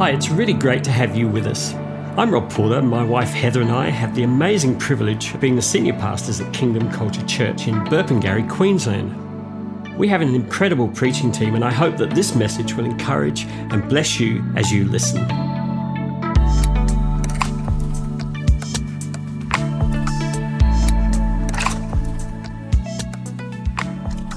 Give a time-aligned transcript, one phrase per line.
[0.00, 1.74] Hi, it's really great to have you with us.
[2.16, 2.80] I'm Rob Porter.
[2.80, 6.50] My wife Heather and I have the amazing privilege of being the senior pastors at
[6.54, 9.98] Kingdom Culture Church in Burpengary, Queensland.
[9.98, 13.86] We have an incredible preaching team, and I hope that this message will encourage and
[13.90, 15.18] bless you as you listen.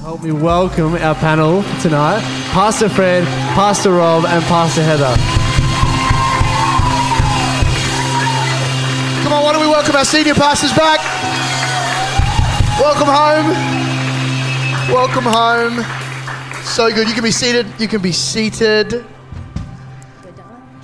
[0.02, 2.20] Help me welcome our panel tonight
[2.52, 3.24] Pastor Fred,
[3.54, 5.33] Pastor Rob, and Pastor Heather.
[9.94, 10.98] Why don't we welcome our senior pastors back?
[12.80, 13.50] Welcome home.
[14.92, 16.64] Welcome home.
[16.64, 17.06] So good.
[17.06, 17.66] You can be seated.
[17.78, 19.04] You can be seated.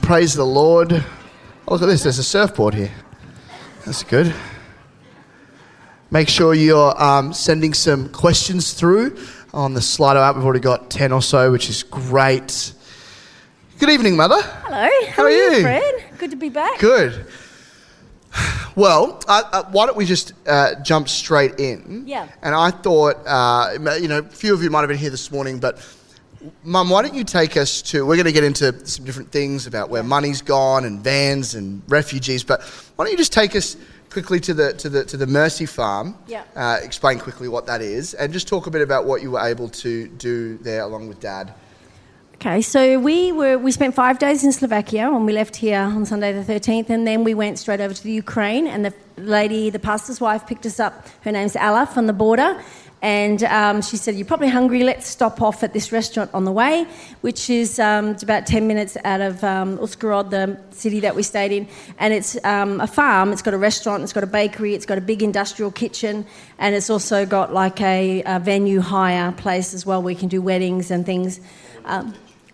[0.02, 0.92] Praise the Lord.
[0.92, 2.04] Oh, look at this.
[2.04, 2.92] There's a surfboard here.
[3.84, 4.32] That's good.
[6.12, 9.16] Make sure you're um, sending some questions through
[9.52, 10.36] on the Slido app.
[10.36, 12.72] We've already got 10 or so, which is great.
[13.78, 14.40] Good evening, Mother.
[14.40, 14.88] Hello.
[15.08, 15.62] How, How are you?
[15.62, 16.04] Fred?
[16.18, 16.78] Good to be back.
[16.78, 17.26] Good.
[18.80, 22.04] Well, uh, uh, why don't we just uh, jump straight in?
[22.06, 22.26] Yeah.
[22.40, 25.30] And I thought, uh, you know, a few of you might have been here this
[25.30, 25.86] morning, but
[26.64, 28.06] Mum, why don't you take us to?
[28.06, 31.82] We're going to get into some different things about where money's gone and vans and
[31.88, 32.62] refugees, but
[32.96, 33.76] why don't you just take us
[34.08, 36.16] quickly to the to the to the Mercy Farm?
[36.26, 36.44] Yeah.
[36.56, 39.46] Uh, explain quickly what that is, and just talk a bit about what you were
[39.46, 41.52] able to do there along with Dad.
[42.42, 46.06] Okay, so we were we spent five days in Slovakia when we left here on
[46.06, 48.66] Sunday the thirteenth, and then we went straight over to the Ukraine.
[48.66, 51.06] And the lady, the pastor's wife, picked us up.
[51.20, 52.58] Her name's Alla from the border,
[53.02, 54.84] and um, she said, "You're probably hungry.
[54.84, 56.86] Let's stop off at this restaurant on the way,
[57.20, 61.68] which is um, about ten minutes out of um, the city that we stayed in.
[61.98, 63.32] And it's um, a farm.
[63.34, 64.02] It's got a restaurant.
[64.02, 64.72] It's got a bakery.
[64.72, 66.24] It's got a big industrial kitchen,
[66.58, 70.00] and it's also got like a, a venue hire place as well.
[70.00, 71.38] where We can do weddings and things."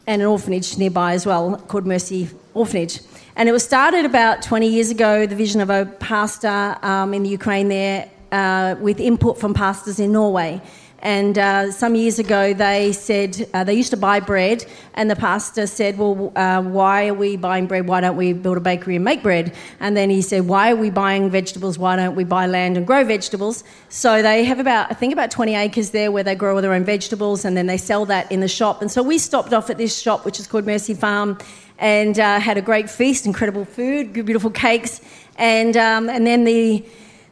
[0.06, 3.00] And an orphanage nearby as well called Mercy Orphanage.
[3.34, 7.22] And it was started about 20 years ago, the vision of a pastor um, in
[7.22, 10.62] the Ukraine there uh, with input from pastors in Norway.
[11.06, 15.14] And uh, some years ago, they said uh, they used to buy bread, and the
[15.14, 17.86] pastor said, Well, uh, why are we buying bread?
[17.86, 19.55] Why don't we build a bakery and make bread?
[19.78, 21.78] And then he said, Why are we buying vegetables?
[21.78, 23.62] Why don't we buy land and grow vegetables?
[23.89, 26.72] So they have about, I think, about 20 acres there where they grow all their
[26.72, 28.83] own vegetables, and then they sell that in the shop.
[28.83, 31.39] And so we stopped off at this shop, which is called Mercy Farm,
[31.78, 35.00] and uh, had a great feast, incredible food, beautiful cakes.
[35.36, 36.84] And, um, and then the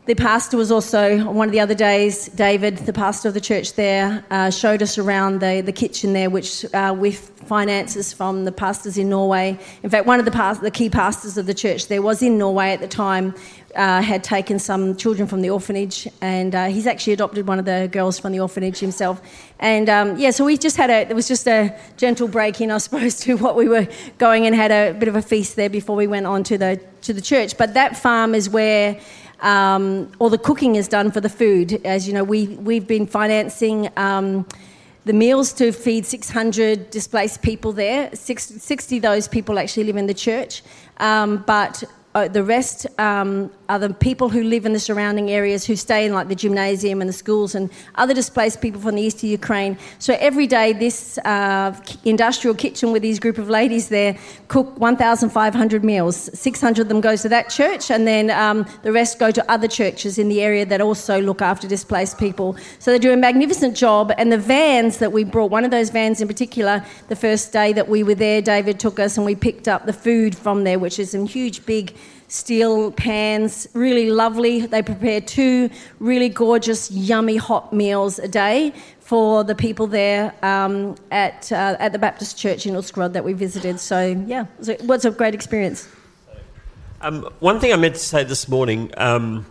[0.07, 3.73] the pastor was also, one of the other days, David, the pastor of the church
[3.73, 8.53] there, uh, showed us around the, the kitchen there, which uh, with finances from the
[8.53, 9.59] pastors in Norway.
[9.83, 12.37] In fact, one of the, past, the key pastors of the church there was in
[12.37, 13.35] Norway at the time,
[13.77, 17.65] uh, had taken some children from the orphanage, and uh, he's actually adopted one of
[17.65, 19.23] the girls from the orphanage himself.
[19.59, 22.71] And um, yeah, so we just had a, it was just a gentle break in,
[22.71, 23.89] I suppose, to what we were
[24.19, 26.81] going and had a bit of a feast there before we went on to the,
[27.03, 27.57] to the church.
[27.57, 29.01] But that farm is where
[29.45, 31.81] um, all the cooking is done for the food.
[31.85, 34.47] As you know, we, we've been financing um,
[35.05, 38.11] the meals to feed 600 displaced people there.
[38.15, 40.63] Six, 60 of those people actually live in the church,
[40.97, 41.85] um, but
[42.15, 42.87] uh, the rest
[43.69, 47.09] the people who live in the surrounding areas who stay in like the gymnasium and
[47.09, 49.79] the schools and other displaced people from the east of Ukraine.
[49.99, 54.17] So every day, this uh, industrial kitchen with these group of ladies there
[54.49, 56.31] cook 1,500 meals.
[56.39, 59.69] 600 of them goes to that church, and then um, the rest go to other
[59.69, 62.57] churches in the area that also look after displaced people.
[62.79, 64.13] So they do a magnificent job.
[64.19, 67.73] And the vans that we brought, one of those vans in particular, the first day
[67.73, 70.79] that we were there, David took us and we picked up the food from there,
[70.79, 71.95] which is some huge, big
[72.29, 74.67] steel pans, really lovely.
[74.67, 80.97] They prepare two really gorgeous, yummy hot meals a day for the people there um,
[81.11, 83.79] at, uh, at the Baptist Church in Uzhgorod that we visited.
[83.79, 85.87] So, yeah, it was a great experience.
[87.03, 89.45] Um, one thing I meant to say this morning, um,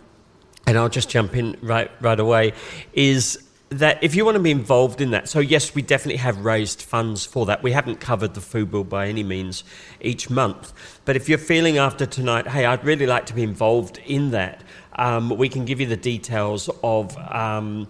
[0.66, 2.52] and I'll just jump in right, right away,
[2.94, 6.44] is that if you want to be involved in that, so yes, we definitely have
[6.44, 7.62] raised funds for that.
[7.62, 9.64] We haven't covered the food bill by any means
[10.00, 10.72] each month.
[11.04, 14.62] But if you're feeling after tonight, hey, I'd really like to be involved in that,
[14.96, 17.88] um, we can give you the details of, um,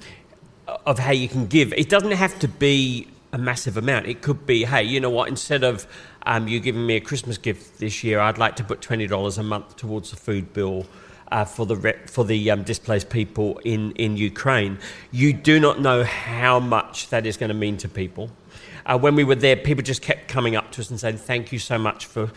[0.87, 1.73] of how you can give.
[1.75, 4.07] It doesn't have to be a massive amount.
[4.07, 5.87] It could be, hey, you know what, instead of
[6.25, 9.43] um, you giving me a Christmas gift this year, I'd like to put $20 a
[9.43, 10.87] month towards the food bill
[11.31, 14.79] uh, for the for the um, displaced people in in Ukraine.
[15.11, 18.31] You do not know how much that is going to mean to people.
[18.87, 21.53] Uh, when we were there, people just kept coming up to us and saying, "Thank
[21.53, 22.31] you so much for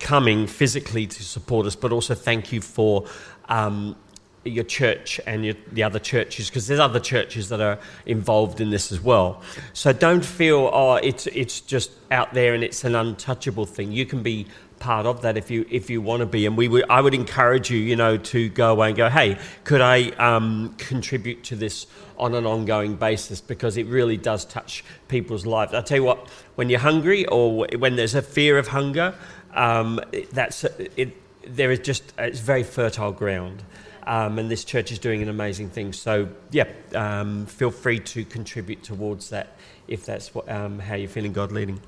[0.00, 3.06] coming physically to support us, but also thank you for."
[3.48, 3.96] Um,
[4.44, 8.70] your church and your, the other churches because there's other churches that are involved in
[8.70, 9.42] this as well.
[9.72, 13.92] So don't feel oh it's it's just out there and it's an untouchable thing.
[13.92, 14.46] You can be
[14.84, 16.44] part of that if you if you want to be.
[16.44, 19.38] And we would I would encourage you you know to go away and go hey
[19.64, 21.86] could I um, contribute to this
[22.18, 25.72] on an ongoing basis because it really does touch people's lives.
[25.72, 29.14] I tell you what when you're hungry or when there's a fear of hunger.
[29.54, 30.00] Um,
[30.32, 31.16] that's it,
[31.46, 33.62] there is just it's very fertile ground.
[34.06, 35.94] Um, and this church is doing an amazing thing.
[35.94, 39.56] So, yeah, um, feel free to contribute towards that
[39.88, 41.80] if that's what, um, how you're feeling God leading.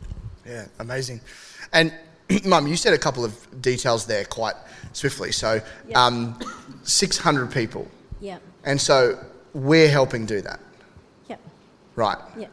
[0.46, 1.20] Yeah, amazing.
[1.74, 1.92] And,
[2.44, 4.54] Mum, you said a couple of details there quite
[4.92, 5.32] swiftly.
[5.32, 5.96] So, Yep.
[5.96, 6.38] um,
[6.82, 7.86] 600 people.
[8.20, 8.38] Yeah.
[8.64, 9.18] And so
[9.54, 10.60] we're helping do that.
[11.28, 11.36] Yeah.
[11.94, 12.18] Right.
[12.36, 12.46] Yeah.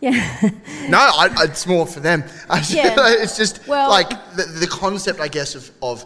[0.00, 0.50] Yeah.
[0.88, 2.22] No, I, I- it's more for them.
[2.68, 2.94] Yeah.
[2.98, 6.04] it's just Well- like the, the concept, I guess, of, of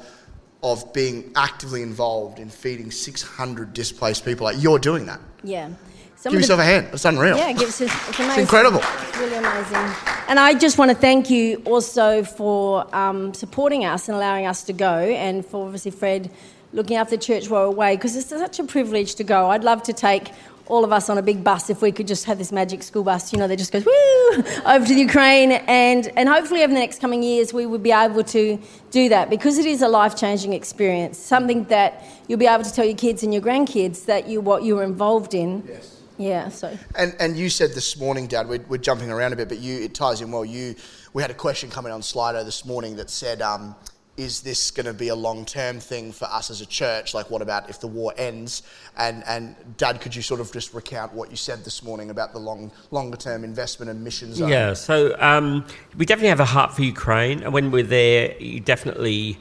[0.63, 4.45] of being actively involved in feeding 600 displaced people.
[4.45, 5.19] Like you're doing that.
[5.43, 5.71] yeah.
[6.21, 6.87] Some Give of the- yourself a hand.
[6.93, 7.37] It's unreal.
[7.37, 8.43] Yeah, it gives us, it's amazing.
[8.43, 8.81] incredible.
[8.83, 9.95] It's really amazing.
[10.29, 14.63] And I just want to thank you also for um, supporting us and allowing us
[14.65, 16.31] to go, and for obviously Fred
[16.75, 19.49] looking after the church while we're away, because it's such a privilege to go.
[19.49, 20.31] I'd love to take
[20.67, 23.03] all of us on a big bus if we could just have this magic school
[23.03, 26.73] bus, you know, that just goes woo over to the Ukraine, and and hopefully over
[26.73, 28.59] the next coming years we would be able to
[28.91, 32.73] do that because it is a life changing experience, something that you'll be able to
[32.73, 35.65] tell your kids and your grandkids that you what you were involved in.
[35.67, 35.97] Yes.
[36.21, 36.51] Yeah.
[36.51, 36.77] So.
[36.97, 39.81] And and you said this morning, Dad, we're, we're jumping around a bit, but you
[39.81, 40.45] it ties in well.
[40.45, 40.75] You
[41.15, 43.75] we had a question coming on Slido this morning that said, um,
[44.19, 47.15] "Is this going to be a long term thing for us as a church?
[47.15, 48.63] Like, what about if the war ends?"
[48.99, 52.35] And and Dad, could you sort of just recount what you said this morning about
[52.35, 54.37] the long longer term investment and missions?
[54.37, 54.51] zone?
[54.51, 55.65] Yeah, so um,
[55.97, 57.43] we definitely have a heart for Ukraine.
[57.43, 59.39] And when we're there, you definitely,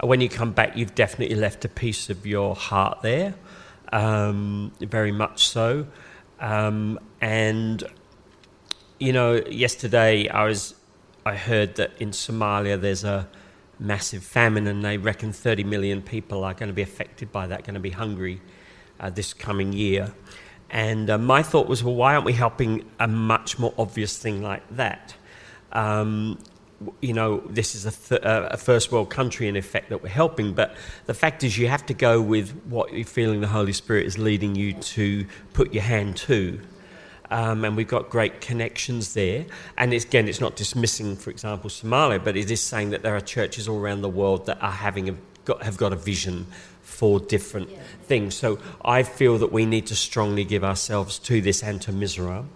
[0.00, 3.34] when you come back, you've definitely left a piece of your heart there,
[3.92, 5.86] um, very much so.
[6.40, 7.82] Um, and,
[8.98, 10.74] you know, yesterday I was,
[11.24, 13.28] I heard that in Somalia there's a
[13.78, 17.64] massive famine and they reckon 30 million people are going to be affected by that,
[17.64, 18.40] going to be hungry
[19.00, 20.12] uh, this coming year.
[20.70, 24.42] And uh, my thought was, well, why aren't we helping a much more obvious thing
[24.42, 25.14] like that?
[25.72, 26.38] Um,
[27.00, 30.08] you know, this is a, th- uh, a first world country in effect that we're
[30.08, 30.76] helping, but
[31.06, 34.18] the fact is, you have to go with what you're feeling the Holy Spirit is
[34.18, 36.60] leading you to put your hand to.
[37.30, 39.46] Um, and we've got great connections there.
[39.76, 43.16] And it's, again, it's not dismissing, for example, Somalia, but it is saying that there
[43.16, 46.46] are churches all around the world that are having a, got, have got a vision
[46.96, 47.68] for different
[48.04, 48.34] things.
[48.34, 52.46] So I feel that we need to strongly give ourselves to this and to Mizoram.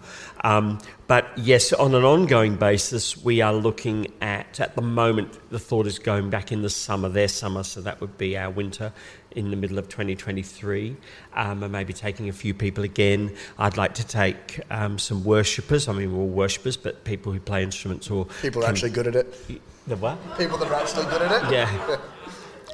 [0.43, 5.59] Um, but yes, on an ongoing basis, we are looking at, at the moment, the
[5.59, 8.91] thought is going back in the summer, their summer, so that would be our winter
[9.31, 10.95] in the middle of 2023,
[11.35, 13.31] um, and maybe taking a few people again.
[13.59, 15.87] I'd like to take um, some worshippers.
[15.87, 18.89] I mean, we're all worshippers, but people who play instruments or People are can- actually
[18.91, 19.61] good at it.
[19.85, 20.17] the what?
[20.39, 21.51] People that are actually good at it.
[21.53, 21.97] Yeah.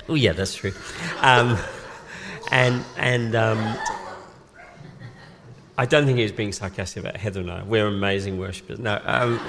[0.09, 0.71] Oh, yeah, that's true.
[1.21, 1.57] Um,
[2.51, 3.77] and and um,
[5.77, 7.63] I don't think he was being sarcastic about Heather and I.
[7.63, 8.79] We're amazing worshippers.
[8.79, 9.39] No, um,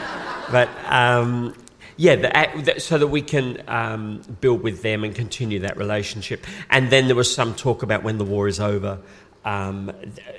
[0.50, 1.54] but um,
[1.96, 6.44] yeah, the, that- so that we can um, build with them and continue that relationship.
[6.70, 8.98] And then there was some talk about when the war is over.
[9.44, 9.90] Um,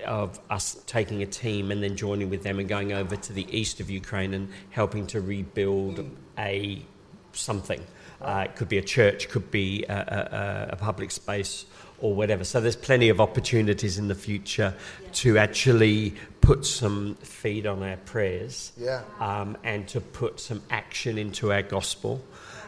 [0.06, 3.48] of us taking a team and then joining with them and going over to the
[3.58, 6.06] east of Ukraine and helping to rebuild
[6.38, 6.84] a
[7.32, 7.82] something.
[8.22, 11.66] Uh, it could be a church, could be a, a, a public space,
[12.00, 12.44] or whatever.
[12.44, 14.74] So there's plenty of opportunities in the future
[15.14, 19.02] to actually put some feed on our prayers, Yeah.
[19.20, 22.22] um, and to put some action into our gospel,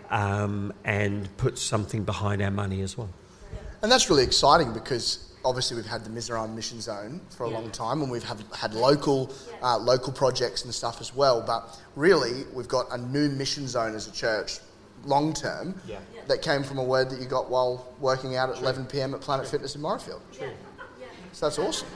[0.09, 3.09] um, and put something behind our money as well.
[3.81, 7.71] And that's really exciting because obviously we've had the Mizoram Mission Zone for a long
[7.71, 9.31] time, and we've have, had local
[9.63, 11.41] uh, local projects and stuff as well.
[11.41, 14.59] But really, we've got a new mission zone as a church,
[15.05, 15.99] long term, Yeah.
[16.27, 19.13] that came from a word that you got while working out at 11 p.m.
[19.13, 20.21] at Planet Fitness in Morayfield.
[21.33, 21.87] So that's awesome.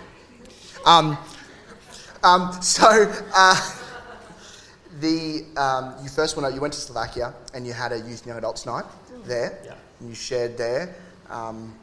[0.86, 1.18] Um,
[2.24, 3.12] um, so.
[3.34, 3.82] Uh,
[5.02, 8.20] the um, you first went out, you went to Slovakia and you had a youth
[8.22, 8.86] and young adults night
[9.26, 9.60] there.
[9.66, 9.74] Yeah.
[10.00, 10.96] And you shared there.
[11.30, 11.74] Um,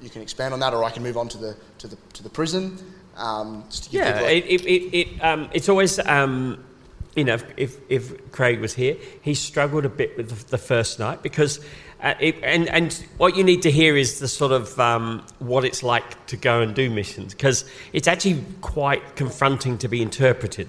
[0.00, 2.22] you can expand on that, or I can move on to the to the to
[2.22, 2.78] the prison.
[3.16, 6.64] Um, just to give Yeah, it, it, it, it, um, it's always, um,
[7.14, 10.58] you know, if, if, if Craig was here, he struggled a bit with the, the
[10.58, 11.60] first night because,
[12.02, 15.64] uh, it, and, and what you need to hear is the sort of um, what
[15.64, 20.68] it's like to go and do missions because it's actually quite confronting to be interpreted.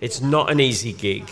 [0.00, 1.28] It's not an easy gig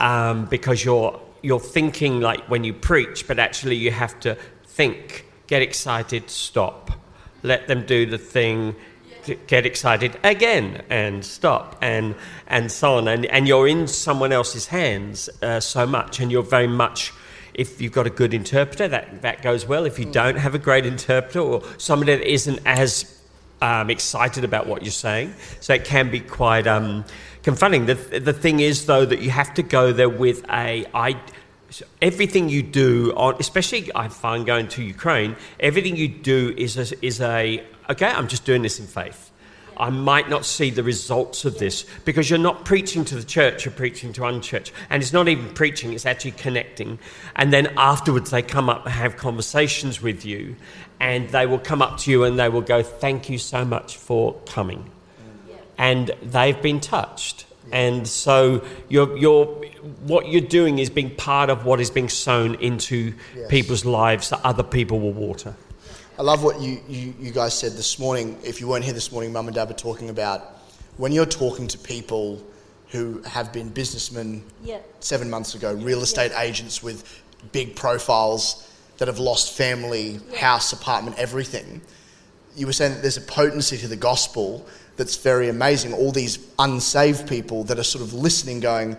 [0.00, 5.26] um, because you're, you're thinking like when you preach, but actually you have to think,
[5.46, 6.90] get excited, stop
[7.44, 8.74] let them do the thing
[9.46, 12.14] get excited again and stop and
[12.46, 13.08] and so on.
[13.08, 17.12] And and you're in someone else's hands uh, so much and you're very much
[17.54, 19.86] if you've got a good interpreter that that goes well.
[19.86, 23.10] If you don't have a great interpreter or somebody that isn't as
[23.62, 25.34] um, excited about what you're saying.
[25.60, 27.04] So it can be quite um,
[27.42, 31.20] confronting the, the thing is though that you have to go there with a I
[32.00, 37.04] everything you do on especially i find going to ukraine everything you do is a,
[37.04, 39.30] is a okay i'm just doing this in faith.
[39.76, 43.64] I might not see the results of this because you're not preaching to the church
[43.64, 46.98] you're preaching to unchurch and it's not even preaching it's actually connecting.
[47.34, 50.54] And then afterwards they come up and have conversations with you
[51.00, 53.96] and they will come up to you and they will go thank you so much
[53.96, 54.90] for coming.
[55.76, 57.46] And they've been touched.
[57.72, 59.46] And so you're, you're,
[60.06, 63.50] what you're doing is being part of what is being sown into Yes.
[63.50, 65.56] people's lives that other people will water.
[66.16, 68.38] I love what you, you, you guys said this morning.
[68.44, 70.42] If you weren't here this morning, Mum and Dad were talking about
[70.96, 72.40] when you're talking to people
[72.90, 74.78] who have been businessmen Yeah.
[75.00, 81.18] seven months ago, real estate agents with big profiles that have lost family, house, apartment,
[81.18, 81.80] everything.
[82.54, 84.64] You were saying that there's a potency to the gospel
[84.96, 85.92] that's very amazing.
[85.92, 88.96] All these unsaved people that are sort of listening, going,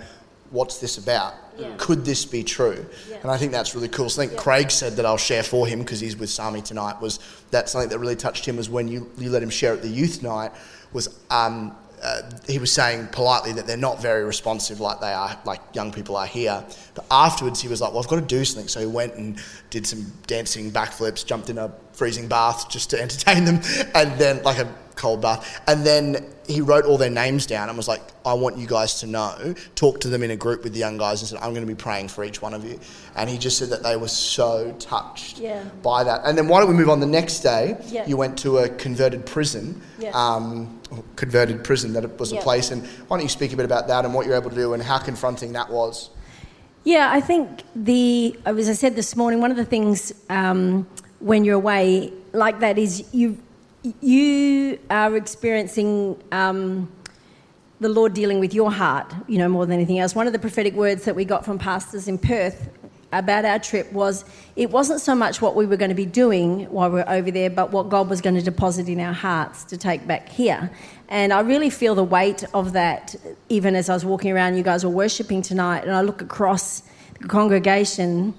[0.51, 1.33] What's this about?
[1.57, 1.73] Yeah.
[1.77, 2.85] Could this be true?
[3.09, 3.17] Yeah.
[3.21, 4.09] And I think that's really cool.
[4.09, 7.01] So I think Craig said that I'll share for him because he's with Sami tonight.
[7.01, 7.19] Was
[7.51, 8.57] that something that really touched him?
[8.57, 10.51] Was when you, you let him share at the youth night.
[10.93, 15.39] Was um, uh, he was saying politely that they're not very responsive like they are,
[15.45, 16.63] like young people are here.
[16.93, 19.41] But afterwards, he was like, "Well, I've got to do something." So he went and
[19.69, 23.61] did some dancing backflips, jumped in a freezing bath just to entertain them,
[23.95, 27.77] and then like a cold bath, and then he wrote all their names down and
[27.77, 30.73] was like, "I want you guys to know." Talked to them in a group with
[30.73, 32.79] the young guys and said, "I'm going to be praying for each one of you."
[33.15, 35.63] And he just said that they were so touched Yeah.
[35.81, 36.21] by that.
[36.25, 36.99] And then why don't we move on?
[36.99, 38.05] The next day, Yeah.
[38.07, 39.81] you went to a converted prison.
[39.99, 40.11] Yeah.
[40.13, 40.79] Um,
[41.15, 42.71] converted prison that it was a place.
[42.71, 44.73] And why don't you speak a bit about that and what you're able to do
[44.73, 46.09] and how confronting that was?
[46.83, 50.85] Yeah, I think the as I said this morning, one of the things um,
[51.19, 53.37] when you're away like that is you
[54.01, 56.91] you are experiencing um,
[57.79, 60.15] the Lord dealing with your heart, you know, more than anything else.
[60.15, 62.69] One of the prophetic words that we got from pastors in Perth
[63.11, 64.25] about our trip was
[64.55, 67.31] it wasn't so much what we were going to be doing while we were over
[67.31, 70.71] there, but what God was going to deposit in our hearts to take back here.
[71.07, 73.15] And I really feel the weight of that
[73.49, 76.83] even as I was walking around, you guys were worshipping tonight, and I look across
[77.21, 78.33] the congregation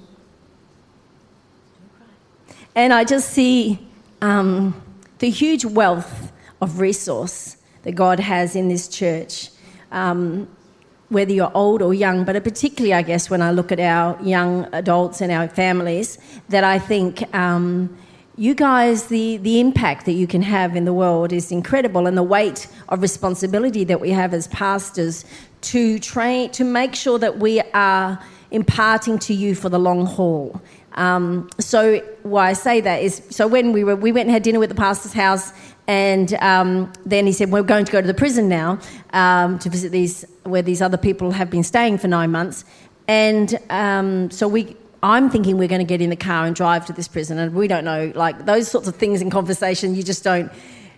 [2.77, 3.79] and I just see
[4.21, 4.81] um,
[5.19, 9.51] the huge wealth of resource that God has in this church,
[9.93, 10.49] um,
[11.09, 14.69] whether you're old or young, but particularly, I guess, when I look at our young
[14.73, 16.19] adults and our families,
[16.49, 17.35] that I think.
[17.35, 17.97] Um,
[18.39, 22.19] you guys, the, the impact that you can have in the world is incredible, and
[22.19, 25.25] the weight of responsibility that we have as pastors
[25.63, 30.61] to train to make sure that we are imparting to you for the long haul.
[30.97, 34.43] Um, so why I say that is so when we were we went and had
[34.43, 35.53] dinner with the pastor's house,
[35.87, 38.79] and um, then he said we're going to go to the prison now
[39.13, 42.65] um, to visit these where these other people have been staying for nine months,
[43.09, 44.77] and um, so we.
[45.03, 47.55] I'm thinking we're going to get in the car and drive to this prison, and
[47.55, 50.51] we don't know, like those sorts of things in conversation, you just don't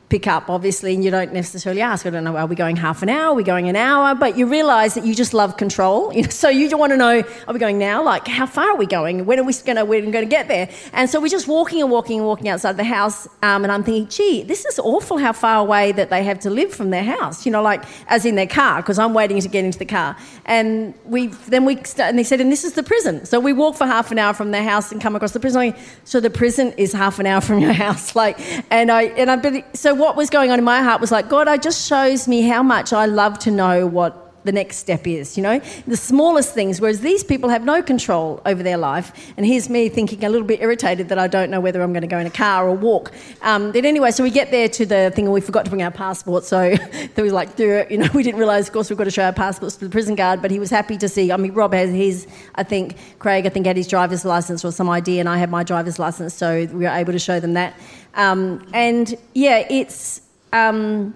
[0.08, 2.06] pick up, obviously, and you don't necessarily ask.
[2.06, 3.32] I don't know, are we going half an hour?
[3.32, 4.14] Are we going an hour?
[4.14, 6.12] But you realise that you just love control.
[6.12, 8.02] You know, so you just want to know, are we going now?
[8.02, 9.26] Like, how far are we going?
[9.26, 10.70] When are we going to, we're going to get there?
[10.92, 13.84] And so we're just walking and walking and walking outside the house, um, and I'm
[13.84, 17.04] thinking, gee, this is awful how far away that they have to live from their
[17.04, 19.84] house, you know, like, as in their car, because I'm waiting to get into the
[19.84, 20.16] car.
[20.46, 23.26] And we, then we, st- and they said, and this is the prison.
[23.26, 25.74] So we walk for half an hour from their house and come across the prison.
[26.04, 28.16] So the prison is half an hour from your house.
[28.16, 28.40] Like,
[28.72, 31.28] and I, and I, but so what was going on in my heart was like,
[31.28, 35.06] God, it just shows me how much I love to know what the next step
[35.06, 36.80] is, you know, the smallest things.
[36.80, 39.12] Whereas these people have no control over their life.
[39.36, 42.02] And here's me thinking a little bit irritated that I don't know whether I'm going
[42.02, 43.12] to go in a car or walk.
[43.42, 45.82] Um, but anyway, so we get there to the thing and we forgot to bring
[45.82, 46.44] our passport.
[46.44, 46.74] So
[47.14, 49.32] there was like, you know, we didn't realise, of course, we've got to show our
[49.32, 50.40] passports to the prison guard.
[50.40, 51.32] But he was happy to see.
[51.32, 54.72] I mean, Rob has his, I think, Craig, I think, had his driver's license or
[54.72, 56.34] some ID, and I had my driver's license.
[56.34, 57.78] So we were able to show them that.
[58.14, 60.22] Um, and yeah, it's.
[60.52, 61.14] Um,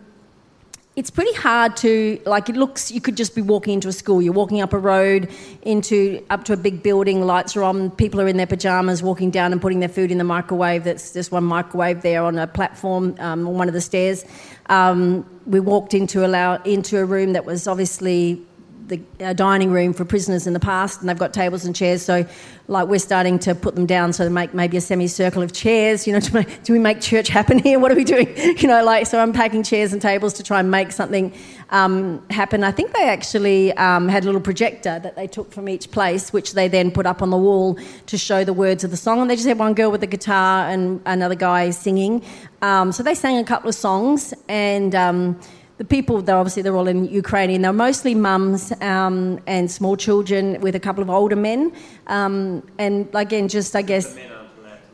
[0.94, 4.20] it's pretty hard to like it looks you could just be walking into a school.
[4.20, 5.30] You're walking up a road
[5.62, 9.30] into up to a big building lights are on people are in their pajamas walking
[9.30, 10.84] down and putting their food in the microwave.
[10.84, 14.26] That's just one microwave there on a platform um, on one of the stairs.
[14.66, 18.42] Um, we walked into allow into a room that was obviously
[18.88, 22.02] the uh, dining room for prisoners in the past, and they've got tables and chairs.
[22.02, 22.26] So,
[22.68, 26.06] like, we're starting to put them down so to make maybe a semicircle of chairs.
[26.06, 27.78] You know, to make, do we make church happen here?
[27.78, 28.28] What are we doing?
[28.62, 31.32] You know, like, so I'm packing chairs and tables to try and make something
[31.70, 32.62] um, happen.
[32.62, 36.32] I think they actually um, had a little projector that they took from each place,
[36.32, 39.20] which they then put up on the wall to show the words of the song.
[39.20, 42.22] And they just had one girl with a guitar and another guy singing.
[42.60, 45.40] Um, so they sang a couple of songs and um,
[45.82, 47.62] the people, they're obviously they're all in Ukrainian.
[47.62, 51.72] They're mostly mums um, and small children with a couple of older men.
[52.06, 54.16] Um, and again, just I guess,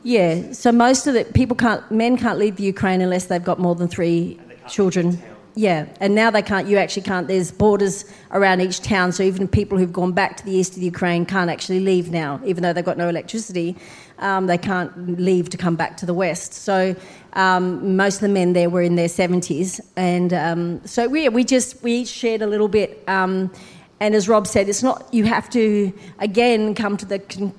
[0.02, 0.52] yeah.
[0.52, 3.74] So most of the people can't, men can't leave the Ukraine unless they've got more
[3.74, 5.22] than three children.
[5.54, 6.68] Yeah, and now they can't.
[6.68, 7.26] You actually can't.
[7.28, 10.78] There's borders around each town, so even people who've gone back to the east of
[10.80, 13.76] the Ukraine can't actually leave now, even though they've got no electricity.
[14.20, 16.54] Um, they can't leave to come back to the west.
[16.54, 16.94] So
[17.38, 21.44] um, most of the men there were in their 70s, and um, so we we
[21.44, 23.02] just we shared a little bit.
[23.06, 23.50] Um,
[24.00, 27.54] and as Rob said, it's not you have to again come to the con-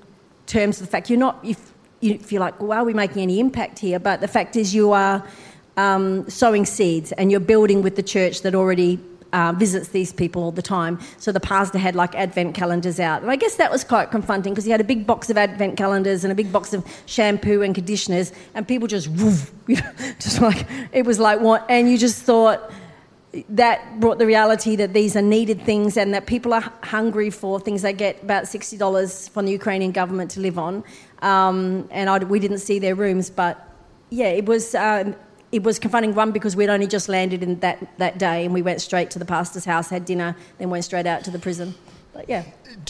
[0.48, 1.72] terms of the fact you're not if
[2.02, 4.00] you feel like well, are we making any impact here?
[4.00, 5.26] But the fact is you are
[5.78, 9.00] um, sowing seeds and you're building with the church that already
[9.34, 11.00] uh, visits these people all the time.
[11.18, 13.22] So the pastor had like advent calendars out.
[13.22, 15.78] And I guess that was quite confronting because he had a big box of advent
[15.78, 19.92] calendars and a big box of shampoo and conditioners, and people just, woof, you know,
[20.20, 21.66] just like, it was like what?
[21.70, 22.72] And you just thought,
[23.50, 27.60] that brought the reality that these are needed things and that people are hungry for
[27.60, 27.84] things.
[27.84, 30.84] They get about $60 from the Ukrainian government to live on.
[31.22, 33.70] Um, and I, we didn't see their rooms, but
[34.10, 34.74] yeah, it was.
[34.74, 35.16] Um,
[35.52, 38.62] it was confronting one because we'd only just landed in that, that day and we
[38.62, 41.74] went straight to the pastor's house, had dinner, then went straight out to the prison.
[42.14, 42.44] But yeah.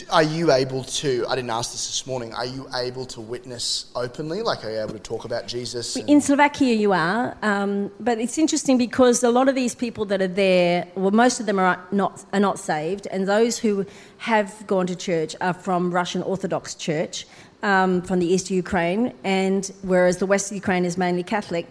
[0.09, 3.91] Are you able to, I didn't ask this this morning, are you able to witness
[3.95, 4.41] openly?
[4.41, 5.95] Like, are you able to talk about Jesus?
[5.95, 6.09] And...
[6.09, 7.37] In Slovakia, you are.
[7.41, 11.39] Um, but it's interesting because a lot of these people that are there, well, most
[11.39, 13.85] of them are not, are not saved, and those who
[14.17, 17.25] have gone to church are from Russian Orthodox Church.
[17.61, 21.67] Um, from the east of Ukraine, and whereas the west of Ukraine is mainly Catholic,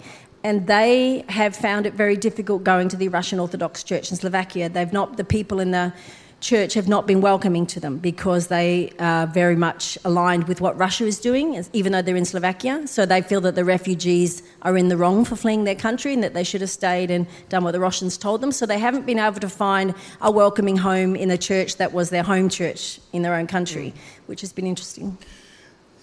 [0.49, 4.71] and they have found it very difficult going to the Russian Orthodox Church in Slovakia.
[4.71, 5.93] They've not the people in the
[6.40, 10.78] church have not been welcoming to them because they are very much aligned with what
[10.78, 12.87] Russia is doing, even though they're in Slovakia.
[12.87, 16.23] So they feel that the refugees are in the wrong for fleeing their country and
[16.23, 18.50] that they should have stayed and done what the Russians told them.
[18.50, 22.08] So they haven't been able to find a welcoming home in a church that was
[22.08, 23.93] their home church in their own country,
[24.25, 25.19] which has been interesting.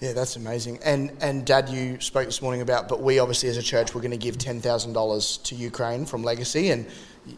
[0.00, 0.78] Yeah, that's amazing.
[0.84, 4.02] And and Dad, you spoke this morning about, but we obviously as a church we're
[4.02, 6.86] going to give ten thousand dollars to Ukraine from Legacy, and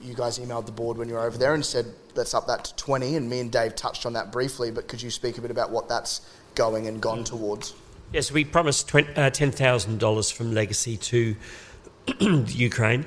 [0.02, 2.64] you guys emailed the board when you were over there and said let's up that
[2.64, 3.14] to twenty.
[3.14, 5.70] And me and Dave touched on that briefly, but could you speak a bit about
[5.70, 6.22] what that's
[6.56, 7.74] going and gone towards?
[8.12, 11.36] Yes, we promised 20, uh, ten thousand dollars from Legacy to
[12.18, 13.06] Ukraine,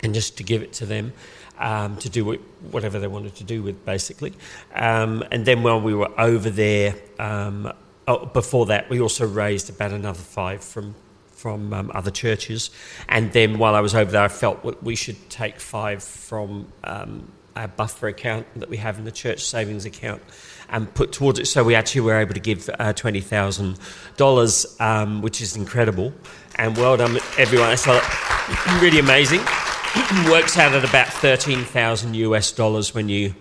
[0.00, 1.14] and just to give it to them.
[1.60, 2.34] Um, to do
[2.70, 4.32] whatever they wanted to do with, basically.
[4.76, 7.72] Um, and then while we were over there, um,
[8.08, 10.96] oh, before that, we also raised about another five from
[11.30, 12.70] from um, other churches.
[13.08, 17.30] And then while I was over there, I felt we should take five from um,
[17.54, 20.20] our buffer account that we have in the church savings account
[20.68, 21.46] and put towards it.
[21.46, 23.76] So we actually were able to give uh, twenty thousand um,
[24.16, 24.76] dollars,
[25.20, 26.12] which is incredible.
[26.56, 27.70] And well done, everyone.
[27.70, 27.86] It's
[28.82, 29.40] really amazing.
[30.30, 33.34] Works out at about thirteen thousand US dollars when you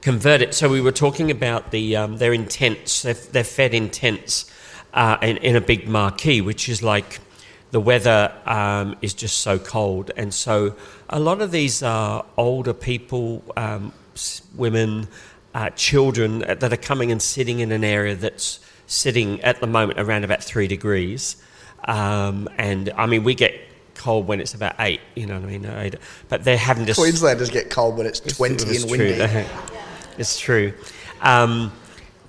[0.00, 0.54] convert it.
[0.54, 3.02] So we were talking about the um, they're in tents.
[3.02, 4.50] They're, they're fed in tents
[4.94, 7.20] uh, in, in, a big marquee, which is like
[7.70, 10.74] the weather um, is just so cold, and so
[11.08, 13.92] a lot of these are older people, um,
[14.56, 15.06] women,
[15.54, 20.00] uh, children that are coming and sitting in an area that's sitting at the moment
[20.00, 21.36] around about three degrees.
[21.84, 23.54] Um, and I mean, we get
[23.94, 25.64] cold when it's about eight, you know what I mean?
[25.64, 25.94] Eight,
[26.28, 26.94] but they're having to.
[26.94, 29.46] Queenslanders get cold when it's 20 it's, and windy.
[30.18, 30.74] It's true.
[31.20, 31.72] Um,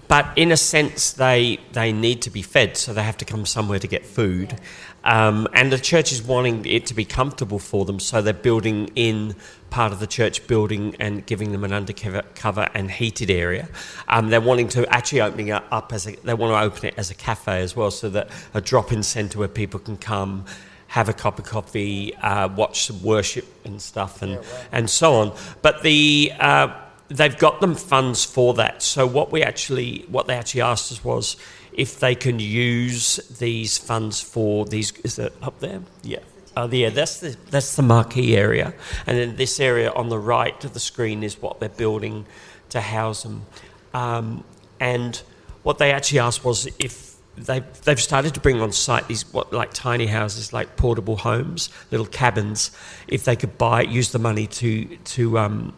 [0.07, 3.45] but in a sense, they, they need to be fed, so they have to come
[3.45, 4.59] somewhere to get food.
[5.05, 8.89] Um, and the church is wanting it to be comfortable for them, so they're building
[8.95, 9.35] in
[9.69, 13.69] part of the church building and giving them an undercover and heated area.
[14.09, 16.95] Um, they're wanting to actually opening it up as a, they want to open it
[16.97, 20.45] as a cafe as well, so that a drop-in centre where people can come,
[20.87, 24.41] have a cup of coffee, uh, watch some worship and stuff, and yeah,
[24.73, 25.33] and so on.
[25.61, 26.77] But the uh,
[27.11, 28.81] they've got them funds for that.
[28.81, 31.37] So what we actually, what they actually asked us was
[31.73, 34.91] if they can use these funds for these.
[35.03, 35.81] Is it up there?
[36.03, 36.19] Yeah.
[36.55, 38.73] Oh, yeah, that's the that's the marquee area,
[39.07, 42.25] and then this area on the right of the screen is what they're building
[42.69, 43.45] to house them.
[43.93, 44.43] Um,
[44.77, 45.21] and
[45.63, 49.53] what they actually asked was if they they've started to bring on site these what
[49.53, 52.71] like tiny houses, like portable homes, little cabins.
[53.07, 55.73] If they could buy use the money to to um,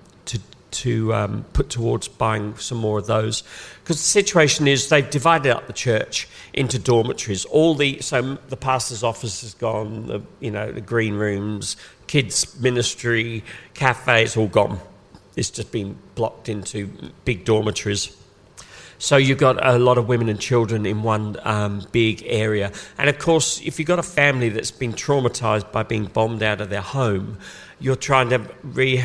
[0.73, 3.43] to um, put towards buying some more of those.
[3.83, 7.45] Because the situation is they've divided up the church into dormitories.
[7.45, 10.07] All the so the pastor's office has gone.
[10.07, 14.79] The, you know the green rooms, kids ministry, cafes, all gone.
[15.36, 16.88] It's just been blocked into
[17.25, 18.15] big dormitories.
[18.99, 22.71] So you've got a lot of women and children in one um, big area.
[22.97, 26.62] And of course, if you've got a family that's been traumatized by being bombed out
[26.62, 27.38] of their home,
[27.84, 29.04] you're trying to re,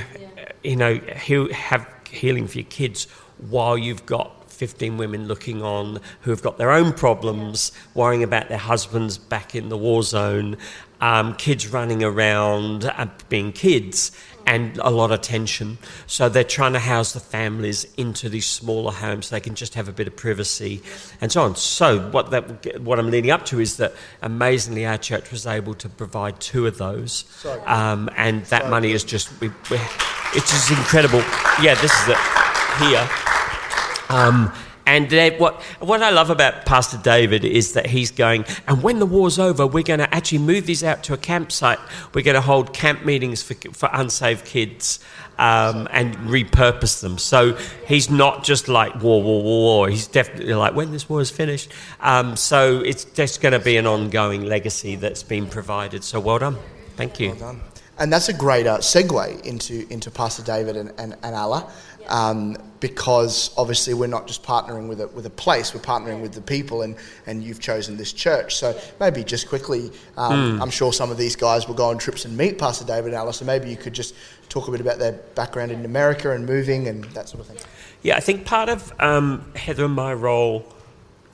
[0.63, 3.09] you know, heal, have healing for your kids
[3.51, 8.49] while you've got 15 women looking on who have got their own problems, worrying about
[8.49, 10.57] their husbands back in the war zone,
[11.01, 14.13] um, kids running around uh, being kids,
[14.49, 15.77] and a lot of tension.
[16.07, 19.75] So they're trying to house the families into these smaller homes so they can just
[19.75, 20.83] have a bit of privacy
[21.21, 21.55] and so on.
[21.55, 25.75] So what that what I'm leading up to is that amazingly our church was able
[25.75, 27.25] to provide two of those,
[27.67, 29.77] um, and that money is just we, we,
[30.35, 31.21] it's just incredible.
[31.63, 32.19] Yeah, this is it
[32.81, 33.07] here.
[34.09, 34.51] Um,
[34.89, 39.07] and what, what I love about Pastor David is that he's going, and when the
[39.07, 41.79] war's over, we're going to actually move these out to a campsite.
[42.15, 45.01] We're going to hold camp meetings for, for unsaved kids
[45.39, 47.19] um, and repurpose them.
[47.19, 47.53] So
[47.87, 49.89] he's not just like war, war, war, war.
[49.91, 51.71] He's definitely like, when this war is finished.
[52.01, 56.03] Um, so it's just going to be an ongoing legacy that's been provided.
[56.03, 56.57] So well done.
[56.97, 57.29] Thank you.
[57.33, 57.61] Well done.
[57.99, 61.71] And that's a great uh, segue into, into Pastor David and, and, and Alla
[62.09, 66.33] um, because obviously we're not just partnering with a, with a place, we're partnering with
[66.33, 68.57] the people, and, and you've chosen this church.
[68.57, 70.63] So maybe just quickly, um, mm.
[70.63, 73.15] I'm sure some of these guys will go on trips and meet Pastor David and
[73.15, 74.15] Alice, so maybe you could just
[74.49, 77.59] talk a bit about their background in America and moving and that sort of thing.
[78.03, 80.67] Yeah, I think part of um, Heather and my role.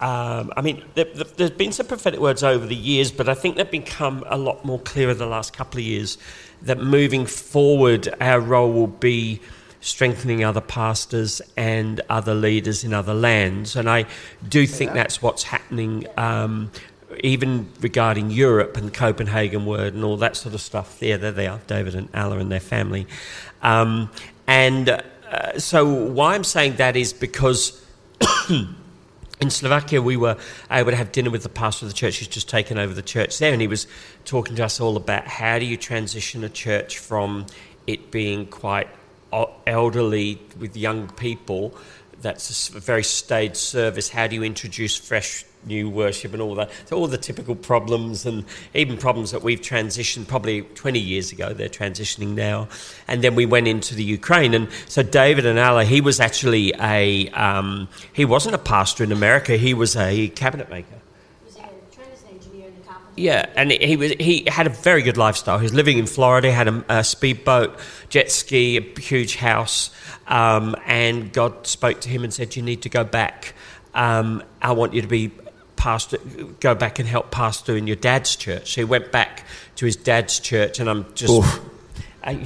[0.00, 1.06] Um, I mean, there,
[1.38, 4.64] has been some prophetic words over the years, but I think they've become a lot
[4.64, 6.18] more clearer the last couple of years.
[6.62, 9.40] That moving forward, our role will be
[9.84, 13.76] strengthening other pastors and other leaders in other lands.
[13.76, 14.06] And I
[14.48, 14.94] do think yeah.
[14.94, 16.06] that's what's happening.
[16.16, 16.70] Um,
[17.22, 21.46] even regarding Europe and Copenhagen word and all that sort of stuff, yeah, there they
[21.46, 23.06] are, David and Alla and their family.
[23.62, 24.10] Um,
[24.46, 27.84] and uh, so, why I'm saying that is because
[28.50, 30.38] in Slovakia, we were
[30.70, 33.02] able to have dinner with the pastor of the church who's just taken over the
[33.02, 33.86] church there, and he was
[34.24, 37.46] talking to us all about how do you transition a church from
[37.86, 38.88] it being quite
[39.66, 41.74] elderly with young people.
[42.20, 44.08] That's a very staid service.
[44.08, 46.70] How do you introduce fresh new worship and all that?
[46.86, 51.52] So all the typical problems and even problems that we've transitioned probably 20 years ago.
[51.52, 52.68] They're transitioning now.
[53.08, 54.54] And then we went into the Ukraine.
[54.54, 59.12] And so David and Alla, he was actually a um, he wasn't a pastor in
[59.12, 59.56] America.
[59.56, 61.03] He was a cabinet maker.
[63.16, 65.58] Yeah, and he was he had a very good lifestyle.
[65.58, 69.90] He was living in Florida, had a, a speedboat, jet ski, a huge house,
[70.26, 73.54] um, and God spoke to him and said, "You need to go back.
[73.94, 75.30] Um, I want you to be
[75.76, 76.18] pastor.
[76.58, 79.46] Go back and help pastor in your dad's church." So he went back
[79.76, 81.60] to his dad's church, and I'm just.
[82.24, 82.34] I,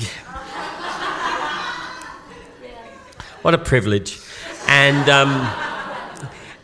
[3.41, 4.21] what a privilege,
[4.67, 5.09] and.
[5.09, 5.78] Um,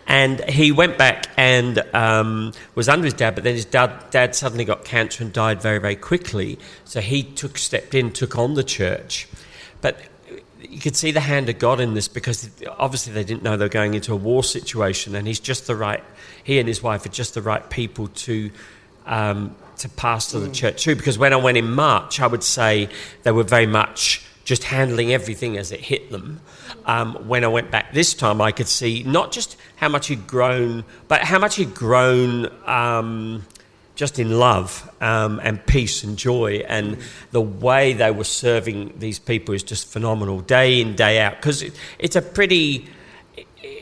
[0.07, 4.35] and he went back and um, was under his dad, but then his dad, dad
[4.35, 6.59] suddenly got cancer and died very, very quickly.
[6.85, 9.29] So he took stepped in, took on the church.
[9.81, 9.99] But
[10.61, 13.65] you could see the hand of God in this because obviously they didn't know they
[13.65, 16.03] were going into a war situation, and he's just the right.
[16.43, 18.51] He and his wife are just the right people to
[19.07, 20.97] um, to pastor the church too.
[20.97, 22.89] Because when I went in March, I would say
[23.23, 26.41] they were very much just handling everything as it hit them.
[26.87, 30.27] Um, when I went back this time, I could see not just how much he'd
[30.27, 33.47] grown, but how much he'd grown um,
[33.95, 36.65] just in love um, and peace and joy.
[36.69, 36.99] And
[37.31, 41.37] the way they were serving these people is just phenomenal, day in, day out.
[41.37, 42.89] Because it, it's a pretty,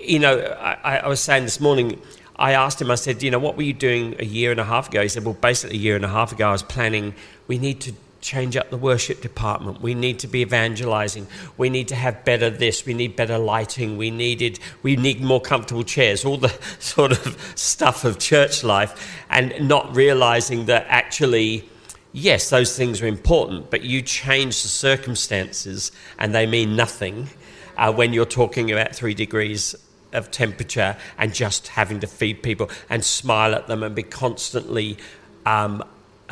[0.01, 2.01] you know, I, I was saying this morning,
[2.37, 4.65] I asked him, I said, you know, what were you doing a year and a
[4.65, 5.03] half ago?
[5.03, 7.15] He said, well, basically a year and a half ago, I was planning,
[7.47, 9.83] we need to change up the worship department.
[9.83, 11.27] We need to be evangelizing.
[11.59, 12.87] We need to have better this.
[12.87, 13.99] We need better lighting.
[13.99, 16.25] We needed we need more comfortable chairs.
[16.25, 21.69] All the sort of stuff of church life, and not realizing that actually.
[22.15, 27.31] Yes, those things are important, but you change the circumstances and they mean nothing
[27.79, 29.75] uh, when you're talking about three degrees
[30.13, 34.99] of temperature and just having to feed people and smile at them and be constantly
[35.47, 35.83] um,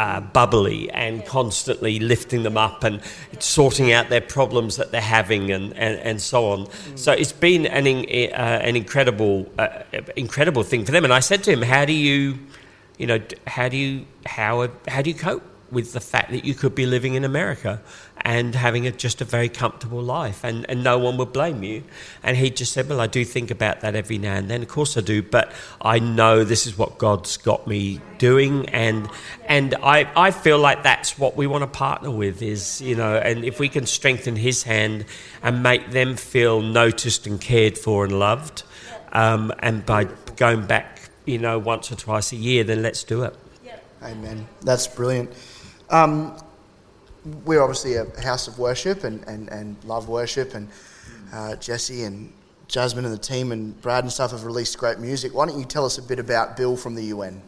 [0.00, 3.02] uh, bubbly and constantly lifting them up and
[3.38, 6.66] sorting out their problems that they're having and, and, and so on.
[6.66, 6.98] Mm.
[6.98, 9.82] So it's been an, in, uh, an incredible, uh,
[10.16, 11.04] incredible thing for them.
[11.04, 12.38] And I said to him, how do you,
[12.96, 16.54] you know, how do you, how, how do you cope with the fact that you
[16.54, 17.82] could be living in America?
[18.22, 21.82] And having a, just a very comfortable life, and, and no one would blame you.
[22.22, 24.62] And he just said, Well, I do think about that every now and then.
[24.62, 29.08] Of course I do, but I know this is what God's got me doing, and
[29.46, 33.16] and I, I feel like that's what we want to partner with is, you know,
[33.16, 35.06] and if we can strengthen his hand
[35.42, 38.62] and make them feel noticed and cared for and loved,
[39.12, 40.04] um, and by
[40.36, 43.36] going back, you know, once or twice a year, then let's do it.
[44.02, 44.46] Amen.
[44.62, 45.30] That's brilliant.
[45.90, 46.36] Um,
[47.44, 50.68] we're obviously a house of worship and, and, and love worship, and
[51.32, 52.32] uh, Jesse and
[52.68, 55.34] Jasmine and the team and Brad and stuff have released great music.
[55.34, 57.42] Why don't you tell us a bit about Bill from the UN?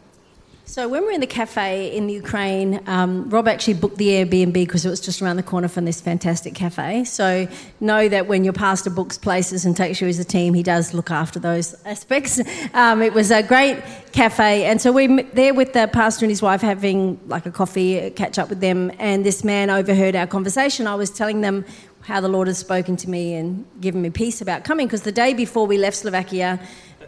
[0.73, 4.07] So when we were in the cafe in the Ukraine, um, Rob actually booked the
[4.07, 7.03] Airbnb because it was just around the corner from this fantastic cafe.
[7.03, 7.47] So
[7.79, 10.95] know that when your pastor books places and takes you as a team, he does
[10.95, 12.41] look after those aspects.
[12.73, 13.83] Um, it was a great
[14.13, 17.51] cafe, and so we are there with the pastor and his wife having like a
[17.51, 20.87] coffee, catch up with them, and this man overheard our conversation.
[20.87, 21.65] I was telling them
[22.01, 25.11] how the Lord has spoken to me and given me peace about coming because the
[25.11, 26.59] day before we left Slovakia.